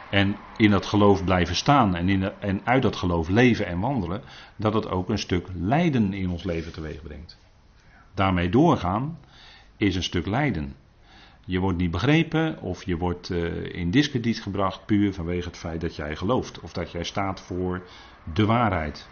en 0.10 0.38
in 0.56 0.70
dat 0.70 0.86
geloof 0.86 1.24
blijven 1.24 1.56
staan 1.56 1.96
en, 1.96 2.10
in 2.10 2.24
en 2.39 2.62
uit 2.63 2.82
dat 2.82 2.96
geloof 2.96 3.28
leven 3.28 3.65
en 3.65 3.80
wandelen, 3.80 4.22
dat 4.56 4.74
het 4.74 4.89
ook 4.89 5.10
een 5.10 5.20
stuk 5.20 5.48
lijden 5.54 6.13
in 6.13 6.30
ons 6.30 6.44
leven 6.44 6.72
teweeg 6.72 7.02
brengt. 7.02 7.38
Daarmee 8.13 8.50
doorgaan 8.50 9.20
is 9.78 9.96
een 9.96 10.04
stuk 10.04 10.26
lijden. 10.26 10.76
Je 11.46 11.60
wordt 11.60 11.78
niet 11.78 11.92
begrepen 11.92 12.62
of 12.62 12.86
je 12.86 12.98
wordt 12.98 13.30
uh, 13.30 13.76
in 13.76 13.92
discrediet 13.92 14.42
gebracht 14.42 14.86
puur 14.86 15.13
vanwege 15.13 15.48
het 15.48 15.58
feit 15.58 15.82
dat 15.82 15.96
jij 15.96 16.15
gelooft 16.15 16.60
of 16.60 16.74
dat 16.74 16.92
jij 16.92 17.04
staat 17.04 17.42
voor 17.42 17.88
de 18.24 18.46
waarheid. 18.46 19.10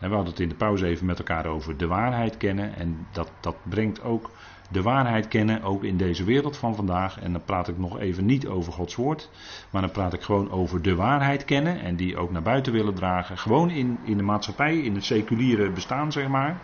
En 0.00 0.08
we 0.08 0.14
hadden 0.14 0.32
het 0.32 0.42
in 0.42 0.48
de 0.48 0.54
pauze 0.54 0.86
even 0.86 1.06
met 1.06 1.18
elkaar 1.18 1.46
over 1.46 1.76
de 1.76 1.86
waarheid 1.86 2.36
kennen 2.36 2.74
en 2.74 3.06
dat, 3.12 3.30
dat 3.40 3.56
brengt 3.62 4.02
ook 4.02 4.30
de 4.70 4.82
waarheid 4.82 5.28
kennen, 5.28 5.62
ook 5.62 5.84
in 5.84 5.96
deze 5.96 6.24
wereld 6.24 6.56
van 6.56 6.74
vandaag. 6.74 7.20
En 7.20 7.32
dan 7.32 7.44
praat 7.44 7.68
ik 7.68 7.78
nog 7.78 7.98
even 7.98 8.24
niet 8.24 8.46
over 8.46 8.72
Gods 8.72 8.94
woord, 8.94 9.30
maar 9.70 9.82
dan 9.82 9.90
praat 9.90 10.12
ik 10.12 10.22
gewoon 10.22 10.50
over 10.50 10.82
de 10.82 10.94
waarheid 10.94 11.44
kennen 11.44 11.80
en 11.80 11.96
die 11.96 12.16
ook 12.16 12.30
naar 12.30 12.42
buiten 12.42 12.72
willen 12.72 12.94
dragen. 12.94 13.38
Gewoon 13.38 13.70
in, 13.70 13.98
in 14.02 14.16
de 14.16 14.22
maatschappij, 14.22 14.76
in 14.76 14.94
het 14.94 15.04
seculiere 15.04 15.70
bestaan, 15.70 16.12
zeg 16.12 16.28
maar. 16.28 16.60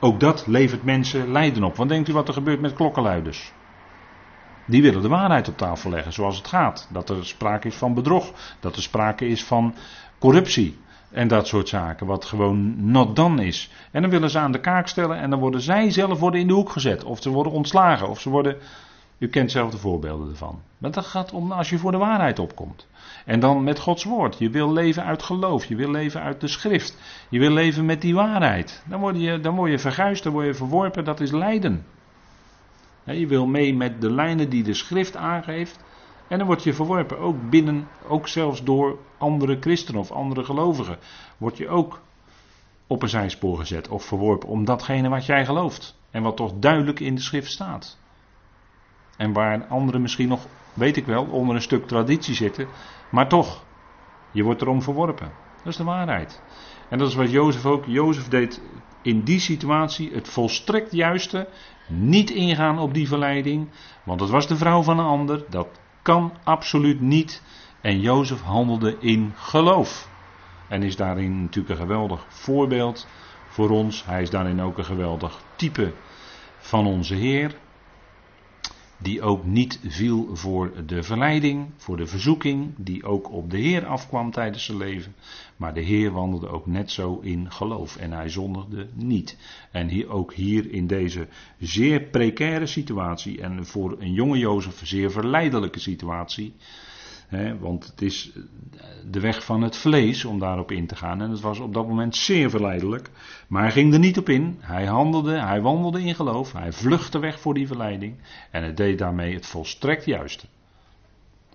Ook 0.00 0.20
dat 0.20 0.46
levert 0.46 0.82
mensen 0.82 1.32
lijden 1.32 1.64
op. 1.64 1.76
Wat 1.76 1.88
denkt 1.88 2.08
u 2.08 2.12
wat 2.12 2.28
er 2.28 2.34
gebeurt 2.34 2.60
met 2.60 2.72
klokkenluiders? 2.72 3.52
Die 4.66 4.82
willen 4.82 5.02
de 5.02 5.08
waarheid 5.08 5.48
op 5.48 5.56
tafel 5.56 5.90
leggen 5.90 6.12
zoals 6.12 6.36
het 6.36 6.46
gaat. 6.46 6.88
Dat 6.92 7.10
er 7.10 7.26
sprake 7.26 7.68
is 7.68 7.76
van 7.76 7.94
bedrog, 7.94 8.32
dat 8.60 8.76
er 8.76 8.82
sprake 8.82 9.26
is 9.26 9.44
van 9.44 9.74
corruptie. 10.18 10.78
En 11.10 11.28
dat 11.28 11.46
soort 11.46 11.68
zaken, 11.68 12.06
wat 12.06 12.24
gewoon 12.24 12.90
not 12.90 13.16
done 13.16 13.46
is. 13.46 13.70
En 13.90 14.02
dan 14.02 14.10
willen 14.10 14.30
ze 14.30 14.38
aan 14.38 14.52
de 14.52 14.60
kaak 14.60 14.88
stellen 14.88 15.18
en 15.18 15.30
dan 15.30 15.38
worden 15.38 15.60
zij 15.60 15.90
zelf 15.90 16.18
worden 16.18 16.40
in 16.40 16.46
de 16.46 16.52
hoek 16.52 16.70
gezet. 16.70 17.04
Of 17.04 17.22
ze 17.22 17.30
worden 17.30 17.52
ontslagen, 17.52 18.08
of 18.08 18.20
ze 18.20 18.30
worden. 18.30 18.56
U 19.18 19.28
kent 19.28 19.50
zelf 19.50 19.70
de 19.70 19.78
voorbeelden 19.78 20.28
ervan. 20.28 20.60
Maar 20.78 20.90
dat 20.90 21.06
gaat 21.06 21.32
om 21.32 21.52
als 21.52 21.70
je 21.70 21.78
voor 21.78 21.90
de 21.90 21.98
waarheid 21.98 22.38
opkomt. 22.38 22.86
En 23.24 23.40
dan 23.40 23.64
met 23.64 23.78
Gods 23.78 24.04
woord. 24.04 24.38
Je 24.38 24.50
wil 24.50 24.72
leven 24.72 25.04
uit 25.04 25.22
geloof. 25.22 25.64
Je 25.64 25.76
wil 25.76 25.90
leven 25.90 26.20
uit 26.20 26.40
de 26.40 26.48
schrift. 26.48 26.96
Je 27.28 27.38
wil 27.38 27.50
leven 27.50 27.84
met 27.84 28.00
die 28.00 28.14
waarheid. 28.14 28.82
Dan 28.86 29.00
word 29.00 29.20
je, 29.20 29.40
dan 29.40 29.54
word 29.54 29.70
je 29.70 29.78
verguisd, 29.78 30.22
dan 30.22 30.32
word 30.32 30.46
je 30.46 30.54
verworpen. 30.54 31.04
Dat 31.04 31.20
is 31.20 31.30
lijden. 31.30 31.86
Je 33.04 33.26
wil 33.26 33.46
mee 33.46 33.74
met 33.74 34.00
de 34.00 34.10
lijnen 34.10 34.50
die 34.50 34.62
de 34.62 34.74
schrift 34.74 35.16
aangeeft. 35.16 35.78
En 36.28 36.38
dan 36.38 36.46
word 36.46 36.62
je 36.62 36.74
verworpen, 36.74 37.18
ook 37.18 37.50
binnen, 37.50 37.88
ook 38.08 38.28
zelfs 38.28 38.64
door 38.64 38.98
andere 39.18 39.56
christenen 39.60 40.00
of 40.00 40.10
andere 40.10 40.44
gelovigen. 40.44 40.98
Word 41.36 41.56
je 41.56 41.68
ook 41.68 42.00
op 42.86 43.02
een 43.02 43.08
zijspoor 43.08 43.58
gezet 43.58 43.88
of 43.88 44.04
verworpen 44.04 44.48
om 44.48 44.64
datgene 44.64 45.08
wat 45.08 45.26
jij 45.26 45.44
gelooft. 45.44 45.98
En 46.10 46.22
wat 46.22 46.36
toch 46.36 46.52
duidelijk 46.58 47.00
in 47.00 47.14
de 47.14 47.20
schrift 47.20 47.50
staat. 47.50 47.98
En 49.16 49.32
waar 49.32 49.66
anderen 49.66 50.00
misschien 50.00 50.28
nog, 50.28 50.46
weet 50.74 50.96
ik 50.96 51.06
wel, 51.06 51.24
onder 51.24 51.54
een 51.54 51.62
stuk 51.62 51.86
traditie 51.86 52.34
zitten. 52.34 52.68
Maar 53.10 53.28
toch, 53.28 53.64
je 54.30 54.42
wordt 54.42 54.62
erom 54.62 54.82
verworpen. 54.82 55.32
Dat 55.56 55.66
is 55.66 55.76
de 55.76 55.84
waarheid. 55.84 56.42
En 56.88 56.98
dat 56.98 57.08
is 57.08 57.14
wat 57.14 57.30
Jozef 57.30 57.66
ook. 57.66 57.84
Jozef 57.86 58.28
deed 58.28 58.62
in 59.02 59.22
die 59.22 59.40
situatie 59.40 60.12
het 60.12 60.28
volstrekt 60.28 60.92
juiste. 60.92 61.48
Niet 61.88 62.30
ingaan 62.30 62.78
op 62.78 62.94
die 62.94 63.08
verleiding. 63.08 63.68
Want 64.04 64.20
het 64.20 64.30
was 64.30 64.46
de 64.46 64.56
vrouw 64.56 64.82
van 64.82 64.98
een 64.98 65.06
ander. 65.06 65.44
Dat 65.48 65.68
kan 66.08 66.32
absoluut 66.44 67.00
niet. 67.00 67.42
En 67.80 68.00
Jozef 68.00 68.42
handelde 68.42 68.96
in 69.00 69.32
geloof. 69.36 70.08
En 70.68 70.82
is 70.82 70.96
daarin 70.96 71.42
natuurlijk 71.42 71.74
een 71.74 71.86
geweldig 71.86 72.24
voorbeeld 72.28 73.06
voor 73.48 73.70
ons. 73.70 74.04
Hij 74.04 74.22
is 74.22 74.30
daarin 74.30 74.60
ook 74.60 74.78
een 74.78 74.84
geweldig 74.84 75.40
type 75.56 75.92
van 76.58 76.86
onze 76.86 77.14
Heer. 77.14 77.54
Die 79.00 79.22
ook 79.22 79.44
niet 79.44 79.80
viel 79.86 80.36
voor 80.36 80.72
de 80.86 81.02
verleiding, 81.02 81.66
voor 81.76 81.96
de 81.96 82.06
verzoeking, 82.06 82.74
die 82.76 83.04
ook 83.04 83.32
op 83.32 83.50
de 83.50 83.58
Heer 83.58 83.86
afkwam 83.86 84.30
tijdens 84.30 84.64
zijn 84.64 84.78
leven. 84.78 85.14
Maar 85.56 85.74
de 85.74 85.80
Heer 85.80 86.10
wandelde 86.10 86.48
ook 86.48 86.66
net 86.66 86.90
zo 86.90 87.18
in 87.22 87.52
geloof 87.52 87.96
en 87.96 88.12
hij 88.12 88.28
zondigde 88.28 88.88
niet. 88.94 89.36
En 89.70 89.88
hier, 89.88 90.08
ook 90.08 90.32
hier 90.32 90.70
in 90.70 90.86
deze 90.86 91.28
zeer 91.58 92.00
precaire 92.00 92.66
situatie 92.66 93.40
en 93.40 93.66
voor 93.66 93.96
een 93.98 94.12
jonge 94.12 94.38
Jozef 94.38 94.80
zeer 94.86 95.10
verleidelijke 95.10 95.80
situatie, 95.80 96.54
want 97.60 97.86
het 97.86 98.02
is 98.02 98.32
de 99.10 99.20
weg 99.20 99.44
van 99.44 99.62
het 99.62 99.76
vlees 99.76 100.24
om 100.24 100.38
daarop 100.38 100.70
in 100.70 100.86
te 100.86 100.96
gaan. 100.96 101.22
En 101.22 101.30
het 101.30 101.40
was 101.40 101.58
op 101.58 101.74
dat 101.74 101.86
moment 101.86 102.16
zeer 102.16 102.50
verleidelijk. 102.50 103.10
Maar 103.48 103.62
hij 103.62 103.72
ging 103.72 103.92
er 103.92 103.98
niet 103.98 104.18
op 104.18 104.28
in. 104.28 104.58
Hij 104.60 104.86
handelde, 104.86 105.40
hij 105.40 105.60
wandelde 105.60 106.02
in 106.02 106.14
geloof. 106.14 106.52
Hij 106.52 106.72
vluchtte 106.72 107.18
weg 107.18 107.40
voor 107.40 107.54
die 107.54 107.66
verleiding. 107.66 108.16
En 108.50 108.62
hij 108.62 108.74
deed 108.74 108.98
daarmee 108.98 109.34
het 109.34 109.46
volstrekt 109.46 110.04
juiste. 110.04 110.46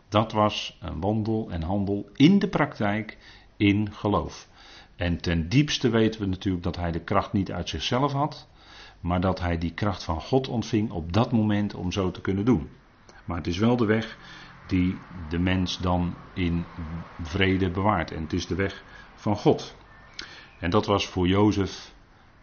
Dat 0.09 0.31
was 0.31 0.77
een 0.81 0.99
wandel 0.99 1.47
en 1.49 1.61
handel 1.61 2.09
in 2.13 2.39
de 2.39 2.47
praktijk 2.47 3.17
in 3.57 3.93
geloof. 3.93 4.47
En 4.95 5.21
ten 5.21 5.49
diepste 5.49 5.89
weten 5.89 6.21
we 6.21 6.27
natuurlijk 6.27 6.63
dat 6.63 6.75
hij 6.75 6.91
de 6.91 7.01
kracht 7.01 7.33
niet 7.33 7.51
uit 7.51 7.69
zichzelf 7.69 8.11
had. 8.11 8.47
Maar 8.99 9.21
dat 9.21 9.39
hij 9.39 9.57
die 9.57 9.73
kracht 9.73 10.03
van 10.03 10.21
God 10.21 10.47
ontving 10.47 10.91
op 10.91 11.13
dat 11.13 11.31
moment 11.31 11.73
om 11.75 11.91
zo 11.91 12.11
te 12.11 12.21
kunnen 12.21 12.45
doen. 12.45 12.69
Maar 13.25 13.37
het 13.37 13.47
is 13.47 13.57
wel 13.57 13.77
de 13.77 13.85
weg 13.85 14.17
die 14.65 15.01
de 15.29 15.39
mens 15.39 15.77
dan 15.77 16.15
in 16.33 16.67
vrede 17.21 17.69
bewaart. 17.69 18.11
En 18.11 18.21
het 18.21 18.33
is 18.33 18.47
de 18.47 18.55
weg 18.55 18.83
van 19.15 19.35
God. 19.35 19.75
En 20.59 20.69
dat 20.69 20.85
was 20.85 21.07
voor 21.07 21.27
Jozef 21.27 21.93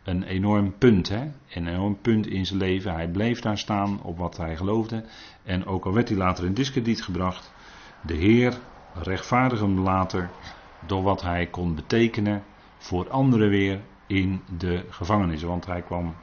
een 0.03 0.23
enorm 0.23 0.79
punt, 0.79 1.09
hè? 1.09 1.31
een 1.55 1.67
enorm 1.67 2.01
punt 2.01 2.27
in 2.27 2.47
zijn 2.47 2.59
leven. 2.59 2.93
Hij 2.93 3.09
bleef 3.09 3.41
daar 3.41 3.59
staan 3.59 4.03
op 4.03 4.19
wat 4.19 4.37
hij 4.37 4.57
geloofde. 4.57 5.05
En 5.43 5.67
ook 5.67 5.85
al 5.85 5.93
werd 5.93 6.09
hij 6.09 6.19
later 6.19 6.45
in 6.45 6.55
discrediet 6.55 7.03
gebracht, 7.03 7.53
de 8.01 8.15
Heer 8.15 8.59
rechtvaardigde 8.93 9.65
hem 9.65 9.81
later 9.81 10.31
door 10.79 11.03
wat 11.03 11.23
hij 11.23 11.47
kon 11.47 11.75
betekenen 11.75 12.45
voor 12.77 13.11
anderen 13.11 13.49
weer 13.49 13.81
in 14.07 14.43
de 14.59 14.85
gevangenis. 14.89 15.43
Want 15.43 15.67
hij 15.67 15.83
kwam 15.83 16.15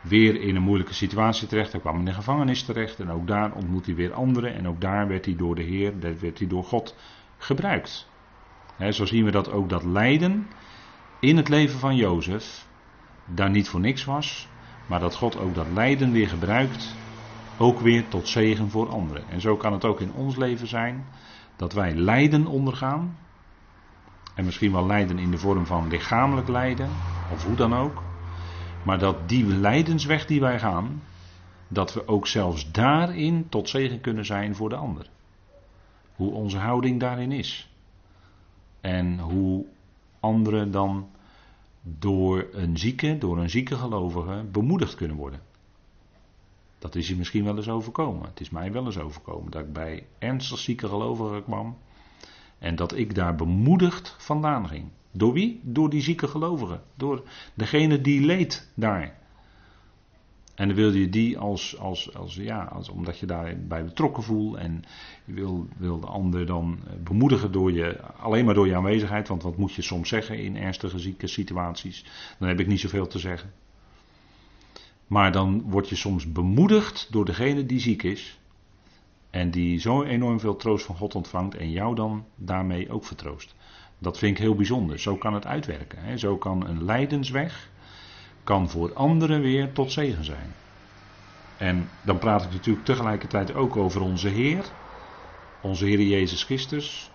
weer 0.00 0.40
in 0.40 0.56
een 0.56 0.62
moeilijke 0.62 0.94
situatie 0.94 1.48
terecht. 1.48 1.72
Hij 1.72 1.80
kwam 1.80 1.98
in 1.98 2.04
de 2.04 2.12
gevangenis 2.12 2.62
terecht 2.62 3.00
en 3.00 3.10
ook 3.10 3.26
daar 3.26 3.52
ontmoet 3.52 3.86
hij 3.86 3.94
weer 3.94 4.12
anderen. 4.12 4.54
En 4.54 4.68
ook 4.68 4.80
daar 4.80 5.08
werd 5.08 5.24
hij 5.24 5.36
door 5.36 5.54
de 5.54 5.62
Heer, 5.62 5.98
werd 6.00 6.38
hij 6.38 6.48
door 6.48 6.64
God 6.64 6.96
gebruikt. 7.38 8.08
zo 8.90 9.04
zien 9.04 9.24
we 9.24 9.30
dat 9.30 9.52
ook 9.52 9.68
dat 9.68 9.84
lijden 9.84 10.46
in 11.20 11.36
het 11.36 11.48
leven 11.48 11.78
van 11.78 11.96
Jozef 11.96 12.66
daar 13.26 13.50
niet 13.50 13.68
voor 13.68 13.80
niks 13.80 14.04
was. 14.04 14.48
Maar 14.86 15.00
dat 15.00 15.14
God 15.14 15.38
ook 15.38 15.54
dat 15.54 15.68
lijden 15.68 16.12
weer 16.12 16.28
gebruikt. 16.28 16.96
Ook 17.56 17.80
weer 17.80 18.08
tot 18.08 18.28
zegen 18.28 18.70
voor 18.70 18.88
anderen. 18.88 19.28
En 19.28 19.40
zo 19.40 19.56
kan 19.56 19.72
het 19.72 19.84
ook 19.84 20.00
in 20.00 20.12
ons 20.12 20.36
leven 20.36 20.66
zijn. 20.66 21.04
Dat 21.56 21.72
wij 21.72 21.94
lijden 21.94 22.46
ondergaan. 22.46 23.16
En 24.34 24.44
misschien 24.44 24.72
wel 24.72 24.86
lijden 24.86 25.18
in 25.18 25.30
de 25.30 25.38
vorm 25.38 25.66
van 25.66 25.88
lichamelijk 25.88 26.48
lijden. 26.48 26.88
Of 27.30 27.44
hoe 27.44 27.56
dan 27.56 27.74
ook. 27.74 28.07
Maar 28.84 28.98
dat 28.98 29.28
die 29.28 29.46
lijdensweg 29.46 30.26
die 30.26 30.40
wij 30.40 30.58
gaan, 30.58 31.02
dat 31.68 31.94
we 31.94 32.08
ook 32.08 32.26
zelfs 32.26 32.70
daarin 32.70 33.48
tot 33.48 33.68
zegen 33.68 34.00
kunnen 34.00 34.24
zijn 34.24 34.54
voor 34.54 34.68
de 34.68 34.76
ander. 34.76 35.10
Hoe 36.16 36.32
onze 36.32 36.58
houding 36.58 37.00
daarin 37.00 37.32
is. 37.32 37.72
En 38.80 39.18
hoe 39.18 39.64
anderen 40.20 40.70
dan 40.70 41.08
door 41.82 42.46
een 42.52 42.78
zieke, 42.78 43.18
door 43.18 43.38
een 43.38 43.50
zieke 43.50 43.76
gelovige 43.76 44.44
bemoedigd 44.52 44.94
kunnen 44.94 45.16
worden. 45.16 45.40
Dat 46.78 46.94
is 46.94 47.08
je 47.08 47.16
misschien 47.16 47.44
wel 47.44 47.56
eens 47.56 47.68
overkomen. 47.68 48.28
Het 48.28 48.40
is 48.40 48.50
mij 48.50 48.72
wel 48.72 48.84
eens 48.84 48.98
overkomen 48.98 49.50
dat 49.50 49.62
ik 49.62 49.72
bij 49.72 50.06
ernstig 50.18 50.58
zieke 50.58 50.88
gelovigen 50.88 51.44
kwam 51.44 51.76
en 52.58 52.76
dat 52.76 52.96
ik 52.96 53.14
daar 53.14 53.34
bemoedigd 53.34 54.14
vandaan 54.18 54.68
ging. 54.68 54.88
Door 55.18 55.32
wie? 55.32 55.60
Door 55.62 55.90
die 55.90 56.02
zieke 56.02 56.28
gelovigen. 56.28 56.82
Door 56.94 57.22
degene 57.54 58.00
die 58.00 58.20
leed 58.20 58.70
daar. 58.74 59.16
En 60.54 60.66
dan 60.66 60.76
wil 60.76 60.92
je 60.92 61.08
die 61.08 61.38
als, 61.38 61.78
als, 61.78 62.14
als 62.14 62.34
ja, 62.34 62.64
als, 62.64 62.88
omdat 62.88 63.18
je 63.18 63.26
daarbij 63.26 63.84
betrokken 63.84 64.22
voelt 64.22 64.56
en 64.56 64.84
je 65.24 65.32
wil, 65.32 65.68
wil 65.76 66.00
de 66.00 66.06
ander 66.06 66.46
dan 66.46 66.78
eh, 66.86 66.92
bemoedigen 67.04 67.52
door 67.52 67.72
je, 67.72 68.00
alleen 68.02 68.44
maar 68.44 68.54
door 68.54 68.66
je 68.66 68.76
aanwezigheid, 68.76 69.28
want 69.28 69.42
wat 69.42 69.56
moet 69.56 69.74
je 69.74 69.82
soms 69.82 70.08
zeggen 70.08 70.38
in 70.38 70.56
ernstige 70.56 70.98
zieke 70.98 71.26
situaties? 71.26 72.04
Dan 72.38 72.48
heb 72.48 72.60
ik 72.60 72.66
niet 72.66 72.80
zoveel 72.80 73.06
te 73.06 73.18
zeggen. 73.18 73.52
Maar 75.06 75.32
dan 75.32 75.62
word 75.62 75.88
je 75.88 75.96
soms 75.96 76.32
bemoedigd 76.32 77.08
door 77.10 77.24
degene 77.24 77.66
die 77.66 77.80
ziek 77.80 78.02
is 78.02 78.38
en 79.30 79.50
die 79.50 79.80
zo 79.80 80.02
enorm 80.02 80.40
veel 80.40 80.56
troost 80.56 80.84
van 80.84 80.96
God 80.96 81.14
ontvangt 81.14 81.54
en 81.54 81.70
jou 81.70 81.94
dan 81.94 82.24
daarmee 82.36 82.90
ook 82.90 83.04
vertroost. 83.04 83.54
Dat 83.98 84.18
vind 84.18 84.36
ik 84.36 84.42
heel 84.42 84.54
bijzonder. 84.54 84.98
Zo 84.98 85.16
kan 85.16 85.34
het 85.34 85.46
uitwerken. 85.46 85.98
Hè. 86.02 86.16
Zo 86.16 86.36
kan 86.36 86.66
een 86.66 86.84
lijdensweg 86.84 87.68
kan 88.44 88.70
voor 88.70 88.94
anderen 88.94 89.40
weer 89.40 89.72
tot 89.72 89.92
zegen 89.92 90.24
zijn. 90.24 90.54
En 91.56 91.88
dan 92.02 92.18
praat 92.18 92.44
ik 92.44 92.52
natuurlijk 92.52 92.84
tegelijkertijd 92.84 93.54
ook 93.54 93.76
over 93.76 94.00
onze 94.00 94.28
Heer. 94.28 94.64
Onze 95.60 95.84
Heer 95.84 96.00
Jezus 96.00 96.44
Christus. 96.44 97.10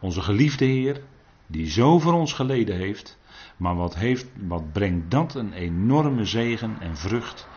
Onze 0.00 0.20
geliefde 0.20 0.64
Heer. 0.64 1.00
Die 1.46 1.70
zo 1.70 1.98
voor 1.98 2.12
ons 2.12 2.32
geleden 2.32 2.76
heeft. 2.76 3.18
Maar 3.56 3.76
wat, 3.76 3.94
heeft, 3.94 4.26
wat 4.46 4.72
brengt 4.72 5.10
dat 5.10 5.34
een 5.34 5.52
enorme 5.52 6.24
zegen 6.24 6.76
en 6.80 6.96
vrucht 6.96 7.48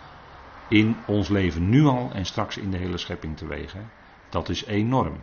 in 0.70 0.96
ons 1.06 1.28
leven 1.28 1.70
nu 1.70 1.86
al 1.86 2.12
en 2.14 2.26
straks 2.26 2.58
in 2.58 2.72
de 2.72 2.78
hele 2.78 2.98
schepping 2.98 3.38
teweeg. 3.38 3.74
Hè? 3.74 3.82
Dat 4.30 4.50
is 4.50 4.66
enorm. 4.66 5.16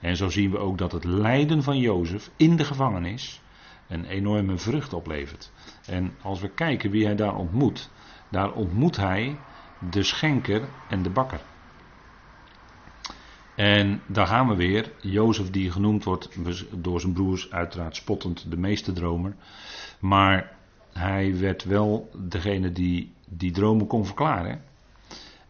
En 0.00 0.16
zo 0.16 0.28
zien 0.28 0.50
we 0.50 0.58
ook 0.58 0.78
dat 0.78 0.92
het 0.92 1.04
lijden 1.04 1.62
van 1.62 1.78
Jozef 1.78 2.30
in 2.36 2.56
de 2.56 2.64
gevangenis 2.64 3.42
een 3.88 4.04
enorme 4.04 4.58
vrucht 4.58 4.92
oplevert. 4.92 5.52
En 5.86 6.14
als 6.22 6.40
we 6.40 6.48
kijken 6.48 6.90
wie 6.90 7.04
hij 7.04 7.16
daar 7.16 7.36
ontmoet, 7.36 7.90
daar 8.30 8.52
ontmoet 8.52 8.96
hij 8.96 9.36
de 9.90 10.02
schenker 10.02 10.68
en 10.88 11.02
de 11.02 11.10
bakker. 11.10 11.40
En 13.54 14.02
daar 14.06 14.26
gaan 14.26 14.48
we 14.48 14.54
weer. 14.54 14.92
Jozef 15.00 15.50
die 15.50 15.70
genoemd 15.70 16.04
wordt 16.04 16.28
door 16.70 17.00
zijn 17.00 17.12
broers 17.12 17.50
uiteraard 17.50 17.96
spottend 17.96 18.50
de 18.50 18.56
meeste 18.56 18.92
dromer. 18.92 19.34
Maar 19.98 20.56
hij 20.92 21.38
werd 21.38 21.64
wel 21.64 22.10
degene 22.28 22.72
die 22.72 23.12
die 23.28 23.50
dromen 23.50 23.86
kon 23.86 24.06
verklaren. 24.06 24.62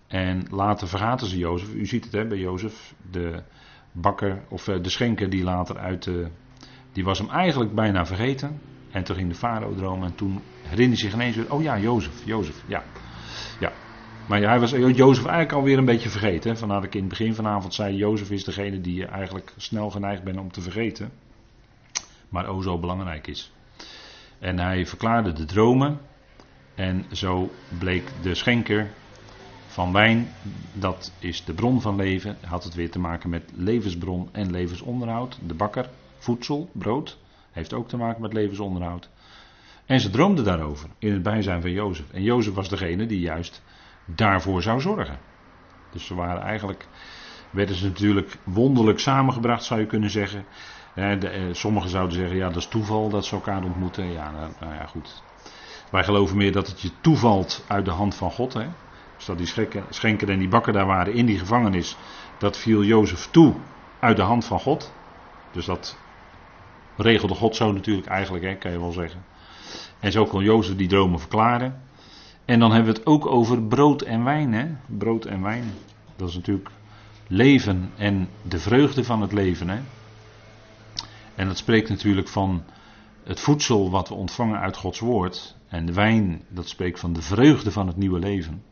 En 0.06 0.46
later 0.50 0.88
vergaten 0.88 1.26
ze 1.26 1.38
Jozef. 1.38 1.74
U 1.74 1.86
ziet 1.86 2.04
het 2.04 2.12
hè, 2.12 2.26
bij 2.26 2.38
Jozef. 2.38 2.94
De, 3.10 3.42
bakker, 4.00 4.42
of 4.48 4.68
eh, 4.68 4.82
de 4.82 4.88
schenker 4.88 5.30
die 5.30 5.42
later 5.42 5.78
uit 5.78 6.02
de. 6.02 6.28
Die 6.92 7.04
was 7.04 7.18
hem 7.18 7.30
eigenlijk 7.30 7.74
bijna 7.74 8.06
vergeten. 8.06 8.60
En 8.90 9.04
toen 9.04 9.16
ging 9.16 9.28
de 9.28 9.34
farao 9.34 9.74
dromen 9.74 10.08
en 10.08 10.14
toen 10.14 10.42
herinnerde 10.62 11.00
hij 11.00 11.10
zich 11.10 11.12
ineens 11.12 11.36
weer. 11.36 11.52
Oh 11.52 11.62
ja, 11.62 11.78
Jozef, 11.78 12.24
Jozef, 12.24 12.62
ja. 12.66 12.84
ja. 13.58 13.72
Maar 14.26 14.40
hij 14.40 14.60
was 14.60 14.70
Jozef 14.70 15.24
eigenlijk 15.24 15.52
alweer 15.52 15.78
een 15.78 15.84
beetje 15.84 16.08
vergeten. 16.08 16.56
Vandaar 16.56 16.80
dat 16.80 16.86
ik 16.86 16.94
in 16.94 17.00
het 17.00 17.08
begin 17.08 17.34
vanavond 17.34 17.74
zei: 17.74 17.96
Jozef 17.96 18.30
is 18.30 18.44
degene 18.44 18.80
die 18.80 18.94
je 18.94 19.06
eigenlijk 19.06 19.52
snel 19.56 19.90
geneigd 19.90 20.24
bent 20.24 20.38
om 20.38 20.52
te 20.52 20.60
vergeten. 20.60 21.10
Maar 22.28 22.46
o 22.46 22.62
zo 22.62 22.78
belangrijk 22.78 23.26
is. 23.26 23.52
En 24.38 24.58
hij 24.58 24.86
verklaarde 24.86 25.32
de 25.32 25.44
dromen. 25.44 26.00
En 26.74 27.04
zo 27.12 27.50
bleek 27.68 28.22
de 28.22 28.34
schenker 28.34 28.94
van 29.76 29.92
wijn, 29.92 30.28
dat 30.72 31.12
is 31.18 31.44
de 31.44 31.54
bron 31.54 31.80
van 31.80 31.96
leven, 31.96 32.36
had 32.44 32.64
het 32.64 32.74
weer 32.74 32.90
te 32.90 32.98
maken 32.98 33.30
met 33.30 33.50
levensbron 33.54 34.28
en 34.32 34.50
levensonderhoud. 34.50 35.38
De 35.46 35.54
bakker, 35.54 35.88
voedsel, 36.18 36.70
brood, 36.72 37.18
heeft 37.50 37.72
ook 37.72 37.88
te 37.88 37.96
maken 37.96 38.22
met 38.22 38.32
levensonderhoud. 38.32 39.08
En 39.86 40.00
ze 40.00 40.10
droomden 40.10 40.44
daarover 40.44 40.88
in 40.98 41.12
het 41.12 41.22
bijzijn 41.22 41.60
van 41.60 41.70
Jozef. 41.70 42.10
En 42.12 42.22
Jozef 42.22 42.54
was 42.54 42.68
degene 42.68 43.06
die 43.06 43.20
juist 43.20 43.62
daarvoor 44.04 44.62
zou 44.62 44.80
zorgen. 44.80 45.18
Dus 45.92 46.06
ze 46.06 46.14
waren 46.14 46.42
eigenlijk, 46.42 46.86
werden 47.50 47.76
ze 47.76 47.86
natuurlijk 47.86 48.38
wonderlijk 48.44 48.98
samengebracht, 48.98 49.64
zou 49.64 49.80
je 49.80 49.86
kunnen 49.86 50.10
zeggen. 50.10 50.44
Eh, 50.94 51.12
sommigen 51.52 51.90
zouden 51.90 52.16
zeggen, 52.16 52.36
ja, 52.36 52.46
dat 52.46 52.56
is 52.56 52.66
toeval 52.66 53.08
dat 53.08 53.24
ze 53.24 53.34
elkaar 53.34 53.64
ontmoeten. 53.64 54.12
Ja, 54.12 54.30
nou, 54.30 54.52
nou 54.60 54.74
ja, 54.74 54.86
goed. 54.86 55.22
Wij 55.90 56.04
geloven 56.04 56.36
meer 56.36 56.52
dat 56.52 56.66
het 56.66 56.80
je 56.80 56.90
toevalt 57.00 57.64
uit 57.68 57.84
de 57.84 57.90
hand 57.90 58.14
van 58.14 58.30
God. 58.30 58.52
Hè? 58.54 58.66
Dus 59.16 59.24
dat 59.26 59.38
die 59.38 59.68
schenker 59.90 60.30
en 60.30 60.38
die 60.38 60.48
bakker 60.48 60.72
daar 60.72 60.86
waren 60.86 61.14
in 61.14 61.26
die 61.26 61.38
gevangenis. 61.38 61.96
Dat 62.38 62.56
viel 62.56 62.84
Jozef 62.84 63.28
toe 63.30 63.54
uit 64.00 64.16
de 64.16 64.22
hand 64.22 64.44
van 64.44 64.60
God. 64.60 64.92
Dus 65.52 65.64
dat 65.64 65.96
regelde 66.96 67.34
God 67.34 67.56
zo 67.56 67.72
natuurlijk 67.72 68.06
eigenlijk, 68.06 68.44
hè, 68.44 68.56
kan 68.56 68.70
je 68.70 68.78
wel 68.78 68.92
zeggen. 68.92 69.24
En 70.00 70.12
zo 70.12 70.24
kon 70.24 70.44
Jozef 70.44 70.76
die 70.76 70.88
dromen 70.88 71.20
verklaren. 71.20 71.80
En 72.44 72.58
dan 72.58 72.72
hebben 72.72 72.92
we 72.92 72.98
het 72.98 73.08
ook 73.08 73.26
over 73.26 73.62
brood 73.62 74.02
en 74.02 74.24
wijn. 74.24 74.52
Hè? 74.52 74.66
Brood 74.86 75.24
en 75.24 75.42
wijn. 75.42 75.72
Dat 76.16 76.28
is 76.28 76.34
natuurlijk 76.34 76.70
leven 77.26 77.90
en 77.96 78.28
de 78.42 78.58
vreugde 78.58 79.04
van 79.04 79.20
het 79.20 79.32
leven. 79.32 79.68
Hè? 79.68 79.78
En 81.34 81.46
dat 81.46 81.56
spreekt 81.56 81.88
natuurlijk 81.88 82.28
van 82.28 82.64
het 83.24 83.40
voedsel 83.40 83.90
wat 83.90 84.08
we 84.08 84.14
ontvangen 84.14 84.60
uit 84.60 84.76
Gods 84.76 84.98
woord. 84.98 85.56
En 85.68 85.86
de 85.86 85.92
wijn, 85.92 86.42
dat 86.48 86.68
spreekt 86.68 87.00
van 87.00 87.12
de 87.12 87.22
vreugde 87.22 87.72
van 87.72 87.86
het 87.86 87.96
nieuwe 87.96 88.18
leven. 88.18 88.62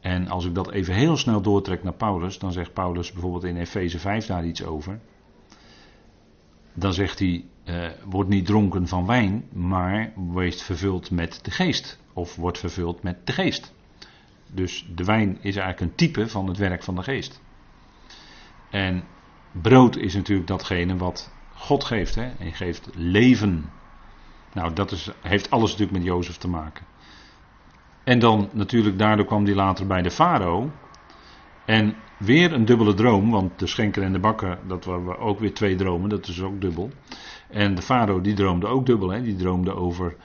En 0.00 0.28
als 0.28 0.44
ik 0.44 0.54
dat 0.54 0.70
even 0.70 0.94
heel 0.94 1.16
snel 1.16 1.40
doortrek 1.40 1.82
naar 1.82 1.92
Paulus, 1.92 2.38
dan 2.38 2.52
zegt 2.52 2.72
Paulus 2.72 3.12
bijvoorbeeld 3.12 3.44
in 3.44 3.56
Efeze 3.56 3.98
5 3.98 4.26
daar 4.26 4.44
iets 4.44 4.64
over. 4.64 5.00
Dan 6.72 6.92
zegt 6.92 7.18
hij, 7.18 7.44
uh, 7.64 7.88
word 8.04 8.28
niet 8.28 8.46
dronken 8.46 8.88
van 8.88 9.06
wijn, 9.06 9.44
maar 9.52 10.12
wees 10.32 10.62
vervuld 10.62 11.10
met 11.10 11.44
de 11.44 11.50
geest. 11.50 11.98
Of 12.12 12.36
wordt 12.36 12.58
vervuld 12.58 13.02
met 13.02 13.26
de 13.26 13.32
geest. 13.32 13.74
Dus 14.46 14.86
de 14.94 15.04
wijn 15.04 15.38
is 15.40 15.56
eigenlijk 15.56 15.80
een 15.80 15.96
type 15.96 16.28
van 16.28 16.46
het 16.46 16.56
werk 16.56 16.82
van 16.82 16.94
de 16.94 17.02
geest. 17.02 17.40
En 18.70 19.04
brood 19.52 19.96
is 19.96 20.14
natuurlijk 20.14 20.48
datgene 20.48 20.96
wat 20.96 21.32
God 21.54 21.84
geeft. 21.84 22.14
Hè? 22.14 22.30
En 22.38 22.52
geeft 22.52 22.88
leven. 22.94 23.70
Nou, 24.52 24.72
dat 24.72 24.92
is, 24.92 25.10
heeft 25.20 25.50
alles 25.50 25.70
natuurlijk 25.70 25.98
met 25.98 26.06
Jozef 26.06 26.36
te 26.36 26.48
maken. 26.48 26.86
En 28.04 28.18
dan 28.18 28.48
natuurlijk, 28.52 28.98
daardoor 28.98 29.26
kwam 29.26 29.44
hij 29.44 29.54
later 29.54 29.86
bij 29.86 30.02
de 30.02 30.10
farao. 30.10 30.70
En 31.64 31.94
weer 32.18 32.52
een 32.52 32.64
dubbele 32.64 32.94
droom, 32.94 33.30
want 33.30 33.58
de 33.58 33.66
schenker 33.66 34.02
en 34.02 34.12
de 34.12 34.18
bakker, 34.18 34.58
dat 34.66 34.84
waren 34.84 35.18
ook 35.18 35.38
weer 35.38 35.54
twee 35.54 35.74
dromen, 35.74 36.08
dat 36.08 36.28
is 36.28 36.42
ook 36.42 36.60
dubbel. 36.60 36.90
En 37.48 37.74
de 37.74 37.82
farao 37.82 38.20
die 38.20 38.34
droomde 38.34 38.66
ook 38.66 38.86
dubbel, 38.86 39.10
hè? 39.10 39.22
die 39.22 39.36
droomde 39.36 39.74
over 39.74 40.16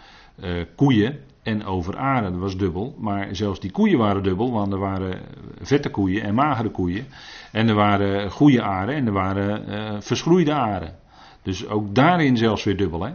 uh, 0.43 0.63
koeien 0.75 1.19
en 1.43 1.65
over 1.65 1.97
aren, 1.97 2.31
dat 2.31 2.41
was 2.41 2.57
dubbel. 2.57 2.95
Maar 2.99 3.35
zelfs 3.35 3.59
die 3.59 3.71
koeien 3.71 3.97
waren 3.97 4.23
dubbel, 4.23 4.51
want 4.51 4.73
er 4.73 4.79
waren 4.79 5.21
vette 5.61 5.89
koeien 5.89 6.23
en 6.23 6.33
magere 6.33 6.69
koeien. 6.69 7.05
En 7.51 7.67
er 7.67 7.75
waren 7.75 8.31
goede 8.31 8.61
aren 8.61 8.95
en 8.95 9.05
er 9.05 9.13
waren 9.13 9.69
uh, 9.69 10.01
verschroeide 10.01 10.53
aren. 10.53 10.95
Dus 11.41 11.67
ook 11.67 11.95
daarin 11.95 12.38
zelfs 12.38 12.63
weer 12.63 12.77
dubbel. 12.77 13.03
Hè? 13.03 13.11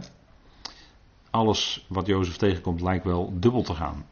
Alles 1.29 1.85
wat 1.89 2.05
Jozef 2.05 2.35
tegenkomt 2.35 2.81
lijkt 2.81 3.05
wel 3.05 3.33
dubbel 3.39 3.61
te 3.61 3.73
gaan. 3.73 4.05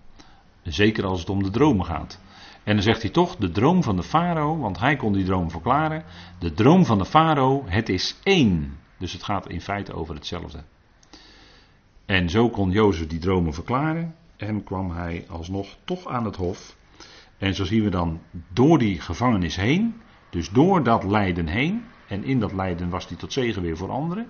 Zeker 0.73 1.05
als 1.05 1.19
het 1.19 1.29
om 1.29 1.43
de 1.43 1.49
dromen 1.49 1.85
gaat. 1.85 2.19
En 2.63 2.73
dan 2.73 2.83
zegt 2.83 3.01
hij 3.01 3.11
toch, 3.11 3.35
de 3.35 3.51
droom 3.51 3.83
van 3.83 3.95
de 3.95 4.03
farao, 4.03 4.57
want 4.57 4.79
hij 4.79 4.95
kon 4.95 5.13
die 5.13 5.25
droom 5.25 5.51
verklaren. 5.51 6.03
De 6.39 6.53
droom 6.53 6.85
van 6.85 6.97
de 6.97 7.05
farao, 7.05 7.63
het 7.65 7.89
is 7.89 8.19
één. 8.23 8.77
Dus 8.97 9.13
het 9.13 9.23
gaat 9.23 9.49
in 9.49 9.61
feite 9.61 9.93
over 9.93 10.15
hetzelfde. 10.15 10.63
En 12.05 12.29
zo 12.29 12.49
kon 12.49 12.71
Jozef 12.71 13.07
die 13.07 13.19
dromen 13.19 13.53
verklaren. 13.53 14.15
En 14.37 14.63
kwam 14.63 14.91
hij 14.91 15.25
alsnog 15.29 15.77
toch 15.83 16.07
aan 16.07 16.25
het 16.25 16.35
hof. 16.35 16.75
En 17.37 17.55
zo 17.55 17.63
zien 17.63 17.83
we 17.83 17.89
dan 17.89 18.21
door 18.53 18.77
die 18.77 19.01
gevangenis 19.01 19.55
heen. 19.55 20.01
Dus 20.29 20.49
door 20.49 20.83
dat 20.83 21.03
lijden 21.03 21.47
heen. 21.47 21.83
En 22.07 22.23
in 22.23 22.39
dat 22.39 22.53
lijden 22.53 22.89
was 22.89 23.07
hij 23.07 23.17
tot 23.17 23.33
zegen 23.33 23.61
weer 23.61 23.77
voor 23.77 23.89
anderen. 23.91 24.27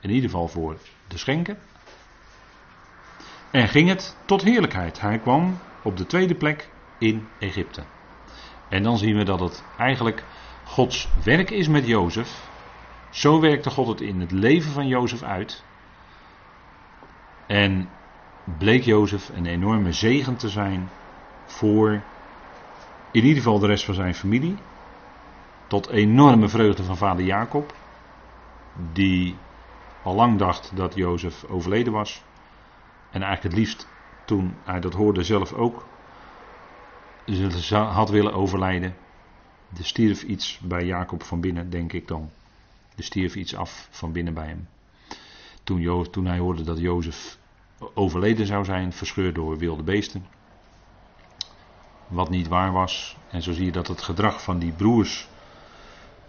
In 0.00 0.10
ieder 0.10 0.30
geval 0.30 0.48
voor 0.48 0.76
de 1.08 1.18
schenken. 1.18 1.58
En 3.54 3.68
ging 3.68 3.88
het 3.88 4.16
tot 4.26 4.42
heerlijkheid. 4.42 5.00
Hij 5.00 5.18
kwam 5.18 5.58
op 5.82 5.96
de 5.96 6.06
tweede 6.06 6.34
plek 6.34 6.70
in 6.98 7.28
Egypte. 7.38 7.82
En 8.68 8.82
dan 8.82 8.98
zien 8.98 9.16
we 9.16 9.24
dat 9.24 9.40
het 9.40 9.62
eigenlijk 9.76 10.22
Gods 10.64 11.08
werk 11.24 11.50
is 11.50 11.68
met 11.68 11.86
Jozef. 11.86 12.50
Zo 13.10 13.40
werkte 13.40 13.70
God 13.70 13.88
het 13.88 14.00
in 14.00 14.20
het 14.20 14.30
leven 14.30 14.72
van 14.72 14.86
Jozef 14.86 15.22
uit. 15.22 15.62
En 17.46 17.88
bleek 18.58 18.84
Jozef 18.84 19.28
een 19.28 19.46
enorme 19.46 19.92
zegen 19.92 20.36
te 20.36 20.48
zijn 20.48 20.88
voor 21.44 22.02
in 23.10 23.22
ieder 23.22 23.42
geval 23.42 23.58
de 23.58 23.66
rest 23.66 23.84
van 23.84 23.94
zijn 23.94 24.14
familie. 24.14 24.54
Tot 25.66 25.88
enorme 25.88 26.48
vreugde 26.48 26.82
van 26.82 26.96
vader 26.96 27.24
Jacob, 27.24 27.72
die 28.92 29.34
al 30.02 30.14
lang 30.14 30.38
dacht 30.38 30.76
dat 30.76 30.94
Jozef 30.94 31.44
overleden 31.44 31.92
was. 31.92 32.22
En 33.14 33.22
eigenlijk 33.22 33.42
het 33.42 33.64
liefst 33.64 33.88
toen 34.24 34.54
hij 34.64 34.80
dat 34.80 34.94
hoorde 34.94 35.22
zelf 35.22 35.52
ook 35.52 35.86
had 37.70 38.10
willen 38.10 38.34
overlijden. 38.34 38.94
Er 39.76 39.84
stierf 39.84 40.22
iets 40.22 40.58
bij 40.62 40.84
Jacob 40.84 41.22
van 41.22 41.40
binnen, 41.40 41.70
denk 41.70 41.92
ik 41.92 42.08
dan. 42.08 42.30
Er 42.96 43.04
stierf 43.04 43.36
iets 43.36 43.54
af 43.54 43.88
van 43.90 44.12
binnen 44.12 44.34
bij 44.34 44.46
hem. 44.46 44.68
Toen, 45.64 46.10
toen 46.10 46.26
hij 46.26 46.38
hoorde 46.38 46.62
dat 46.62 46.78
Jozef 46.78 47.38
overleden 47.94 48.46
zou 48.46 48.64
zijn, 48.64 48.92
verscheurd 48.92 49.34
door 49.34 49.58
wilde 49.58 49.82
beesten. 49.82 50.26
Wat 52.06 52.30
niet 52.30 52.48
waar 52.48 52.72
was. 52.72 53.16
En 53.30 53.42
zo 53.42 53.52
zie 53.52 53.64
je 53.64 53.72
dat 53.72 53.88
het 53.88 54.02
gedrag 54.02 54.42
van 54.42 54.58
die 54.58 54.72
broers. 54.72 55.28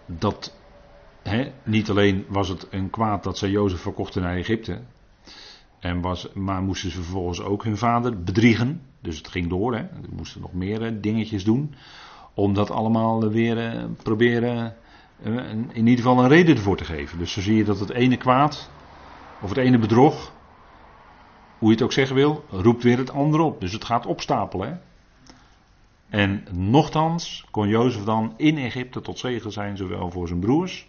Dat 0.06 0.54
niet 1.63 1.89
alleen 1.89 2.26
was 2.28 2.48
het 2.48 2.67
een 2.69 2.89
kwaad 2.89 3.24
dat 3.24 3.38
zij 3.38 3.50
Jozef 3.50 3.82
verkochten 3.82 4.21
naar 4.21 4.36
Egypte. 4.36 4.82
En 5.86 6.02
was, 6.02 6.28
maar 6.34 6.62
moesten 6.62 6.91
ze 6.91 6.95
vervolgens 6.95 7.41
ook 7.41 7.63
hun 7.63 7.78
vader 7.78 8.24
bedriegen. 8.24 8.82
Dus 9.02 9.17
het 9.17 9.28
ging 9.28 9.50
door. 9.50 9.76
Hè. 9.76 9.82
Ze 10.02 10.15
moesten 10.15 10.41
nog 10.41 10.54
meer 10.54 10.86
eh, 10.86 10.91
dingetjes 11.02 11.43
doen. 11.43 11.76
Om 12.34 12.54
dat 12.54 12.71
allemaal 12.71 13.30
weer 13.30 13.76
uh, 13.76 13.84
proberen. 14.04 14.76
In 15.74 15.88
ieder 15.88 15.95
geval 15.95 16.24
een 16.24 16.28
reden 16.28 16.56
ervoor 16.56 16.78
te 16.78 16.86
geven. 16.86 17.17
Dus 17.17 17.32
zo 17.32 17.41
zie 17.41 17.56
je 17.56 17.63
dat 17.63 17.80
het 17.80 17.89
ene 17.89 18.17
kwaad. 18.17 18.69
Of 19.41 19.50
het 19.50 19.58
ene 19.58 19.78
bedrog. 19.78 20.34
Hoe 21.58 21.67
je 21.67 21.76
het 21.76 21.84
ook 21.84 21.91
zeggen 21.91 22.15
wil. 22.15 22.45
Roept 22.50 22.84
weer 22.84 22.98
het 22.98 23.12
andere 23.12 23.43
op. 23.43 23.62
Dus 23.62 23.71
het 23.71 23.86
gaat 23.86 24.06
opstapelen. 24.06 24.67
Hè. 24.67 24.76
En 26.10 26.43
nochtans 26.52 27.45
kon 27.52 27.67
Jozef 27.67 28.04
dan 28.04 28.34
in 28.38 28.58
Egypte 28.58 29.02
tot 29.02 29.19
zegen 29.19 29.52
zijn. 29.52 29.78
Zowel 29.78 30.12
voor 30.12 30.28
zijn 30.28 30.39
broers. 30.39 30.88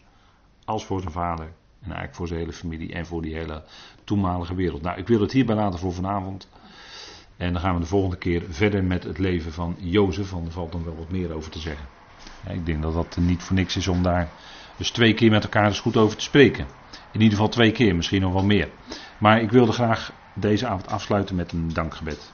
Als 0.64 0.84
voor 0.84 1.00
zijn 1.00 1.12
vader. 1.12 1.52
En 1.86 1.92
eigenlijk 1.92 2.14
voor 2.14 2.26
zijn 2.26 2.40
hele 2.40 2.52
familie 2.52 2.92
en 2.92 3.06
voor 3.06 3.22
die 3.22 3.34
hele 3.34 3.62
toenmalige 4.04 4.54
wereld. 4.54 4.82
Nou, 4.82 4.98
ik 4.98 5.08
wil 5.08 5.20
het 5.20 5.32
hierbij 5.32 5.54
laten 5.54 5.78
voor 5.78 5.92
vanavond. 5.92 6.48
En 7.36 7.52
dan 7.52 7.62
gaan 7.62 7.74
we 7.74 7.80
de 7.80 7.86
volgende 7.86 8.16
keer 8.16 8.42
verder 8.48 8.84
met 8.84 9.04
het 9.04 9.18
leven 9.18 9.52
van 9.52 9.76
Jozef. 9.78 10.30
Want 10.30 10.46
er 10.46 10.52
valt 10.52 10.72
dan 10.72 10.84
wel 10.84 10.96
wat 10.96 11.10
meer 11.10 11.32
over 11.32 11.50
te 11.50 11.58
zeggen. 11.58 11.88
ik 12.48 12.66
denk 12.66 12.82
dat 12.82 12.92
dat 12.92 13.16
niet 13.16 13.42
voor 13.42 13.56
niks 13.56 13.76
is 13.76 13.88
om 13.88 14.02
daar 14.02 14.32
dus 14.76 14.90
twee 14.90 15.14
keer 15.14 15.30
met 15.30 15.42
elkaar 15.42 15.66
eens 15.66 15.80
goed 15.80 15.96
over 15.96 16.16
te 16.16 16.22
spreken. 16.22 16.66
In 17.10 17.20
ieder 17.20 17.36
geval 17.36 17.48
twee 17.48 17.72
keer, 17.72 17.96
misschien 17.96 18.20
nog 18.20 18.32
wel 18.32 18.44
meer. 18.44 18.68
Maar 19.18 19.40
ik 19.40 19.50
wilde 19.50 19.72
graag 19.72 20.12
deze 20.32 20.66
avond 20.66 20.88
afsluiten 20.88 21.36
met 21.36 21.52
een 21.52 21.72
dankgebed. 21.72 22.32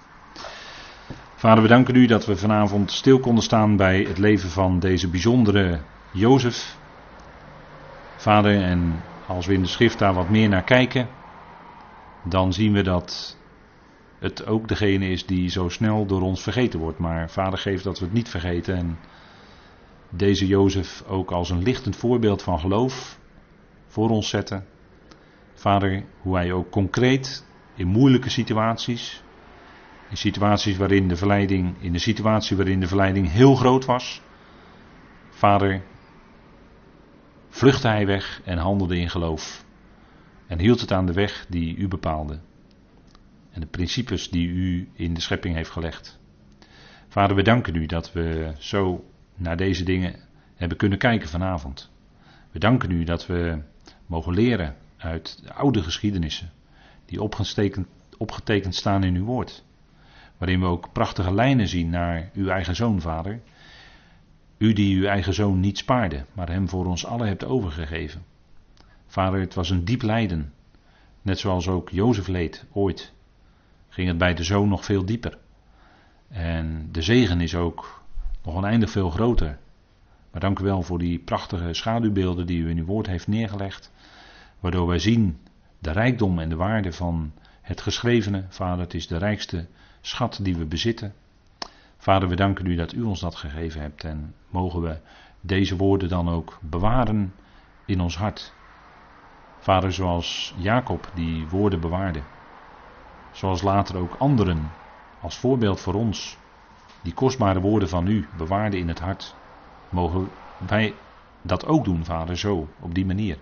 Vader, 1.34 1.62
we 1.62 1.68
danken 1.68 1.94
u 1.94 2.06
dat 2.06 2.26
we 2.26 2.36
vanavond 2.36 2.92
stil 2.92 3.20
konden 3.20 3.44
staan 3.44 3.76
bij 3.76 4.02
het 4.02 4.18
leven 4.18 4.50
van 4.50 4.78
deze 4.78 5.08
bijzondere 5.08 5.80
Jozef. 6.10 6.78
Vader, 8.16 8.62
en 8.62 9.04
als 9.32 9.46
we 9.46 9.54
in 9.54 9.62
de 9.62 9.68
schrift 9.68 9.98
daar 9.98 10.14
wat 10.14 10.28
meer 10.28 10.48
naar 10.48 10.64
kijken, 10.64 11.08
dan 12.22 12.52
zien 12.52 12.72
we 12.72 12.82
dat 12.82 13.36
het 14.18 14.46
ook 14.46 14.68
degene 14.68 15.08
is 15.08 15.26
die 15.26 15.48
zo 15.48 15.68
snel 15.68 16.06
door 16.06 16.22
ons 16.22 16.42
vergeten 16.42 16.80
wordt. 16.80 16.98
Maar 16.98 17.30
vader 17.30 17.58
geeft 17.58 17.84
dat 17.84 17.98
we 17.98 18.04
het 18.04 18.14
niet 18.14 18.28
vergeten. 18.28 18.76
En 18.76 18.98
deze 20.10 20.46
Jozef 20.46 21.02
ook 21.06 21.30
als 21.30 21.50
een 21.50 21.62
lichtend 21.62 21.96
voorbeeld 21.96 22.42
van 22.42 22.58
geloof 22.58 23.18
voor 23.86 24.10
ons 24.10 24.28
zetten. 24.28 24.64
Vader, 25.54 26.04
hoe 26.20 26.36
hij 26.36 26.52
ook 26.52 26.70
concreet 26.70 27.46
in 27.74 27.86
moeilijke 27.86 28.30
situaties, 28.30 29.22
in 30.10 30.16
situaties 30.16 30.76
waarin 30.76 31.08
de 31.08 31.16
verleiding, 31.16 31.74
in 31.80 31.92
de 31.92 31.98
situatie 31.98 32.56
waarin 32.56 32.80
de 32.80 32.86
verleiding 32.86 33.30
heel 33.30 33.54
groot 33.54 33.84
was, 33.84 34.22
Vader, 35.30 35.82
vluchtte 37.52 37.88
hij 37.88 38.06
weg 38.06 38.40
en 38.44 38.58
handelde 38.58 38.98
in 38.98 39.10
geloof. 39.10 39.64
En 40.46 40.58
hield 40.58 40.80
het 40.80 40.92
aan 40.92 41.06
de 41.06 41.12
weg 41.12 41.46
die 41.48 41.76
u 41.76 41.88
bepaalde. 41.88 42.38
En 43.50 43.60
de 43.60 43.66
principes 43.66 44.30
die 44.30 44.48
u 44.48 44.88
in 44.92 45.14
de 45.14 45.20
schepping 45.20 45.54
heeft 45.54 45.70
gelegd. 45.70 46.18
Vader, 47.08 47.36
we 47.36 47.42
danken 47.42 47.74
u 47.74 47.86
dat 47.86 48.12
we 48.12 48.52
zo 48.58 49.04
naar 49.34 49.56
deze 49.56 49.84
dingen 49.84 50.14
hebben 50.54 50.76
kunnen 50.76 50.98
kijken 50.98 51.28
vanavond. 51.28 51.90
We 52.50 52.58
danken 52.58 52.90
u 52.90 53.04
dat 53.04 53.26
we 53.26 53.58
mogen 54.06 54.34
leren 54.34 54.76
uit 54.96 55.42
de 55.42 55.52
oude 55.52 55.82
geschiedenissen. 55.82 56.50
Die 57.04 57.22
opgetekend, 57.22 57.86
opgetekend 58.18 58.74
staan 58.74 59.04
in 59.04 59.14
uw 59.14 59.24
woord. 59.24 59.64
Waarin 60.38 60.60
we 60.60 60.66
ook 60.66 60.92
prachtige 60.92 61.34
lijnen 61.34 61.68
zien 61.68 61.90
naar 61.90 62.30
uw 62.34 62.48
eigen 62.48 62.76
zoon, 62.76 63.00
Vader. 63.00 63.40
U 64.62 64.72
die 64.72 64.96
uw 64.96 65.06
eigen 65.06 65.34
zoon 65.34 65.60
niet 65.60 65.78
spaarde, 65.78 66.24
maar 66.32 66.48
hem 66.48 66.68
voor 66.68 66.86
ons 66.86 67.06
allen 67.06 67.26
hebt 67.26 67.44
overgegeven. 67.44 68.24
Vader, 69.06 69.40
het 69.40 69.54
was 69.54 69.70
een 69.70 69.84
diep 69.84 70.02
lijden. 70.02 70.52
Net 71.22 71.38
zoals 71.38 71.68
ook 71.68 71.90
Jozef 71.90 72.26
leed 72.26 72.64
ooit. 72.72 73.12
Ging 73.88 74.08
het 74.08 74.18
bij 74.18 74.34
de 74.34 74.42
zoon 74.42 74.68
nog 74.68 74.84
veel 74.84 75.04
dieper. 75.04 75.38
En 76.28 76.88
de 76.92 77.02
zegen 77.02 77.40
is 77.40 77.54
ook 77.54 78.02
nog 78.44 78.54
oneindig 78.54 78.90
veel 78.90 79.10
groter. 79.10 79.58
Maar 80.30 80.40
dank 80.40 80.58
u 80.58 80.64
wel 80.64 80.82
voor 80.82 80.98
die 80.98 81.18
prachtige 81.18 81.74
schaduwbeelden 81.74 82.46
die 82.46 82.60
u 82.60 82.70
in 82.70 82.78
uw 82.78 82.84
woord 82.84 83.06
heeft 83.06 83.26
neergelegd. 83.26 83.92
Waardoor 84.60 84.86
wij 84.86 84.98
zien 84.98 85.38
de 85.78 85.90
rijkdom 85.90 86.38
en 86.38 86.48
de 86.48 86.56
waarde 86.56 86.92
van 86.92 87.32
het 87.60 87.80
geschrevene. 87.80 88.44
Vader, 88.48 88.80
het 88.84 88.94
is 88.94 89.06
de 89.06 89.18
rijkste 89.18 89.66
schat 90.00 90.38
die 90.42 90.56
we 90.56 90.64
bezitten. 90.64 91.14
Vader, 92.02 92.28
we 92.28 92.36
danken 92.36 92.66
u 92.66 92.74
dat 92.74 92.92
u 92.92 93.02
ons 93.02 93.20
dat 93.20 93.34
gegeven 93.34 93.80
hebt 93.80 94.04
en 94.04 94.34
mogen 94.50 94.80
we 94.80 94.98
deze 95.40 95.76
woorden 95.76 96.08
dan 96.08 96.28
ook 96.28 96.58
bewaren 96.60 97.34
in 97.86 98.00
ons 98.00 98.16
hart. 98.16 98.52
Vader, 99.58 99.92
zoals 99.92 100.54
Jacob 100.56 101.10
die 101.14 101.46
woorden 101.46 101.80
bewaarde. 101.80 102.22
Zoals 103.32 103.62
later 103.62 103.96
ook 103.96 104.14
anderen 104.18 104.70
als 105.20 105.38
voorbeeld 105.38 105.80
voor 105.80 105.94
ons 105.94 106.38
die 107.02 107.14
kostbare 107.14 107.60
woorden 107.60 107.88
van 107.88 108.06
u 108.06 108.26
bewaarden 108.36 108.80
in 108.80 108.88
het 108.88 109.00
hart. 109.00 109.34
Mogen 109.88 110.28
wij 110.66 110.94
dat 111.42 111.66
ook 111.66 111.84
doen, 111.84 112.04
Vader, 112.04 112.36
zo, 112.36 112.68
op 112.80 112.94
die 112.94 113.06
manier. 113.06 113.38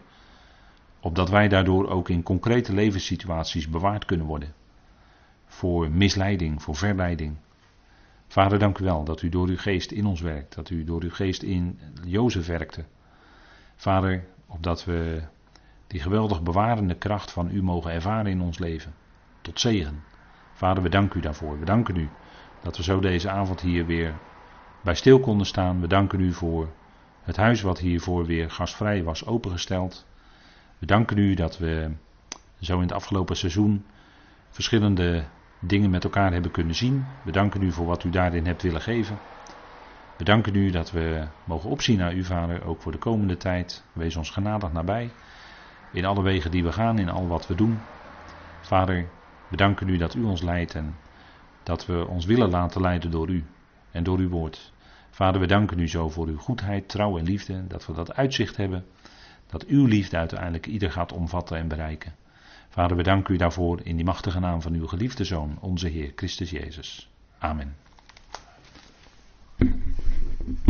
Opdat 1.00 1.30
wij 1.30 1.48
daardoor 1.48 1.88
ook 1.88 2.08
in 2.08 2.22
concrete 2.22 2.72
levenssituaties 2.72 3.68
bewaard 3.68 4.04
kunnen 4.04 4.26
worden. 4.26 4.54
Voor 5.46 5.90
misleiding, 5.90 6.62
voor 6.62 6.76
verleiding. 6.76 7.36
Vader, 8.30 8.58
dank 8.58 8.78
u 8.78 8.84
wel 8.84 9.04
dat 9.04 9.22
u 9.22 9.28
door 9.28 9.48
uw 9.48 9.56
geest 9.56 9.90
in 9.90 10.06
ons 10.06 10.20
werkt. 10.20 10.54
Dat 10.54 10.70
u 10.70 10.84
door 10.84 11.02
uw 11.02 11.10
geest 11.10 11.42
in 11.42 11.78
Jozef 12.04 12.46
werkte. 12.46 12.84
Vader, 13.76 14.24
opdat 14.46 14.84
we 14.84 15.22
die 15.86 16.00
geweldig 16.00 16.42
bewarende 16.42 16.94
kracht 16.94 17.30
van 17.30 17.50
u 17.50 17.62
mogen 17.62 17.92
ervaren 17.92 18.30
in 18.30 18.40
ons 18.40 18.58
leven. 18.58 18.94
Tot 19.40 19.60
zegen. 19.60 20.02
Vader, 20.54 20.82
we 20.82 20.88
danken 20.88 21.18
u 21.18 21.22
daarvoor. 21.22 21.58
We 21.58 21.64
danken 21.64 21.96
u 21.96 22.08
dat 22.62 22.76
we 22.76 22.82
zo 22.82 23.00
deze 23.00 23.30
avond 23.30 23.60
hier 23.60 23.86
weer 23.86 24.14
bij 24.82 24.94
stil 24.94 25.20
konden 25.20 25.46
staan. 25.46 25.80
We 25.80 25.86
danken 25.86 26.20
u 26.20 26.32
voor 26.32 26.68
het 27.22 27.36
huis 27.36 27.62
wat 27.62 27.78
hiervoor 27.78 28.26
weer 28.26 28.50
gastvrij 28.50 29.02
was 29.02 29.26
opengesteld. 29.26 30.06
We 30.78 30.86
danken 30.86 31.18
u 31.18 31.34
dat 31.34 31.58
we 31.58 31.90
zo 32.60 32.74
in 32.74 32.82
het 32.82 32.92
afgelopen 32.92 33.36
seizoen 33.36 33.84
verschillende 34.50 35.24
dingen 35.60 35.90
met 35.90 36.04
elkaar 36.04 36.32
hebben 36.32 36.50
kunnen 36.50 36.74
zien. 36.74 37.04
We 37.22 37.32
danken 37.32 37.62
u 37.62 37.72
voor 37.72 37.86
wat 37.86 38.04
u 38.04 38.10
daarin 38.10 38.46
hebt 38.46 38.62
willen 38.62 38.80
geven. 38.80 39.16
We 40.16 40.24
danken 40.24 40.54
u 40.54 40.70
dat 40.70 40.90
we 40.90 41.26
mogen 41.44 41.70
opzien 41.70 41.98
naar 41.98 42.14
u, 42.14 42.24
Vader, 42.24 42.64
ook 42.64 42.82
voor 42.82 42.92
de 42.92 42.98
komende 42.98 43.36
tijd. 43.36 43.84
Wees 43.92 44.16
ons 44.16 44.30
genadig 44.30 44.72
nabij. 44.72 45.10
In 45.92 46.04
alle 46.04 46.22
wegen 46.22 46.50
die 46.50 46.64
we 46.64 46.72
gaan, 46.72 46.98
in 46.98 47.08
al 47.08 47.26
wat 47.26 47.46
we 47.46 47.54
doen. 47.54 47.78
Vader, 48.60 49.08
we 49.48 49.56
danken 49.56 49.88
u 49.88 49.96
dat 49.96 50.14
u 50.14 50.22
ons 50.22 50.42
leidt 50.42 50.74
en 50.74 50.94
dat 51.62 51.86
we 51.86 52.06
ons 52.06 52.24
willen 52.24 52.50
laten 52.50 52.80
leiden 52.80 53.10
door 53.10 53.28
u 53.28 53.44
en 53.90 54.02
door 54.02 54.18
uw 54.18 54.28
woord. 54.28 54.72
Vader, 55.10 55.40
we 55.40 55.46
danken 55.46 55.78
u 55.78 55.88
zo 55.88 56.08
voor 56.08 56.26
uw 56.26 56.38
goedheid, 56.38 56.88
trouw 56.88 57.18
en 57.18 57.24
liefde, 57.24 57.66
dat 57.66 57.86
we 57.86 57.92
dat 57.92 58.14
uitzicht 58.14 58.56
hebben, 58.56 58.84
dat 59.46 59.66
uw 59.66 59.86
liefde 59.86 60.16
uiteindelijk 60.16 60.66
ieder 60.66 60.90
gaat 60.90 61.12
omvatten 61.12 61.56
en 61.56 61.68
bereiken. 61.68 62.14
Vader, 62.70 62.96
we 62.96 63.02
danken 63.02 63.34
u 63.34 63.36
daarvoor 63.36 63.80
in 63.82 63.96
die 63.96 64.04
machtige 64.04 64.40
naam 64.40 64.62
van 64.62 64.74
uw 64.74 64.86
geliefde 64.86 65.24
Zoon, 65.24 65.58
onze 65.60 65.88
Heer 65.88 66.12
Christus 66.16 66.50
Jezus. 66.50 67.10
Amen. 67.38 67.76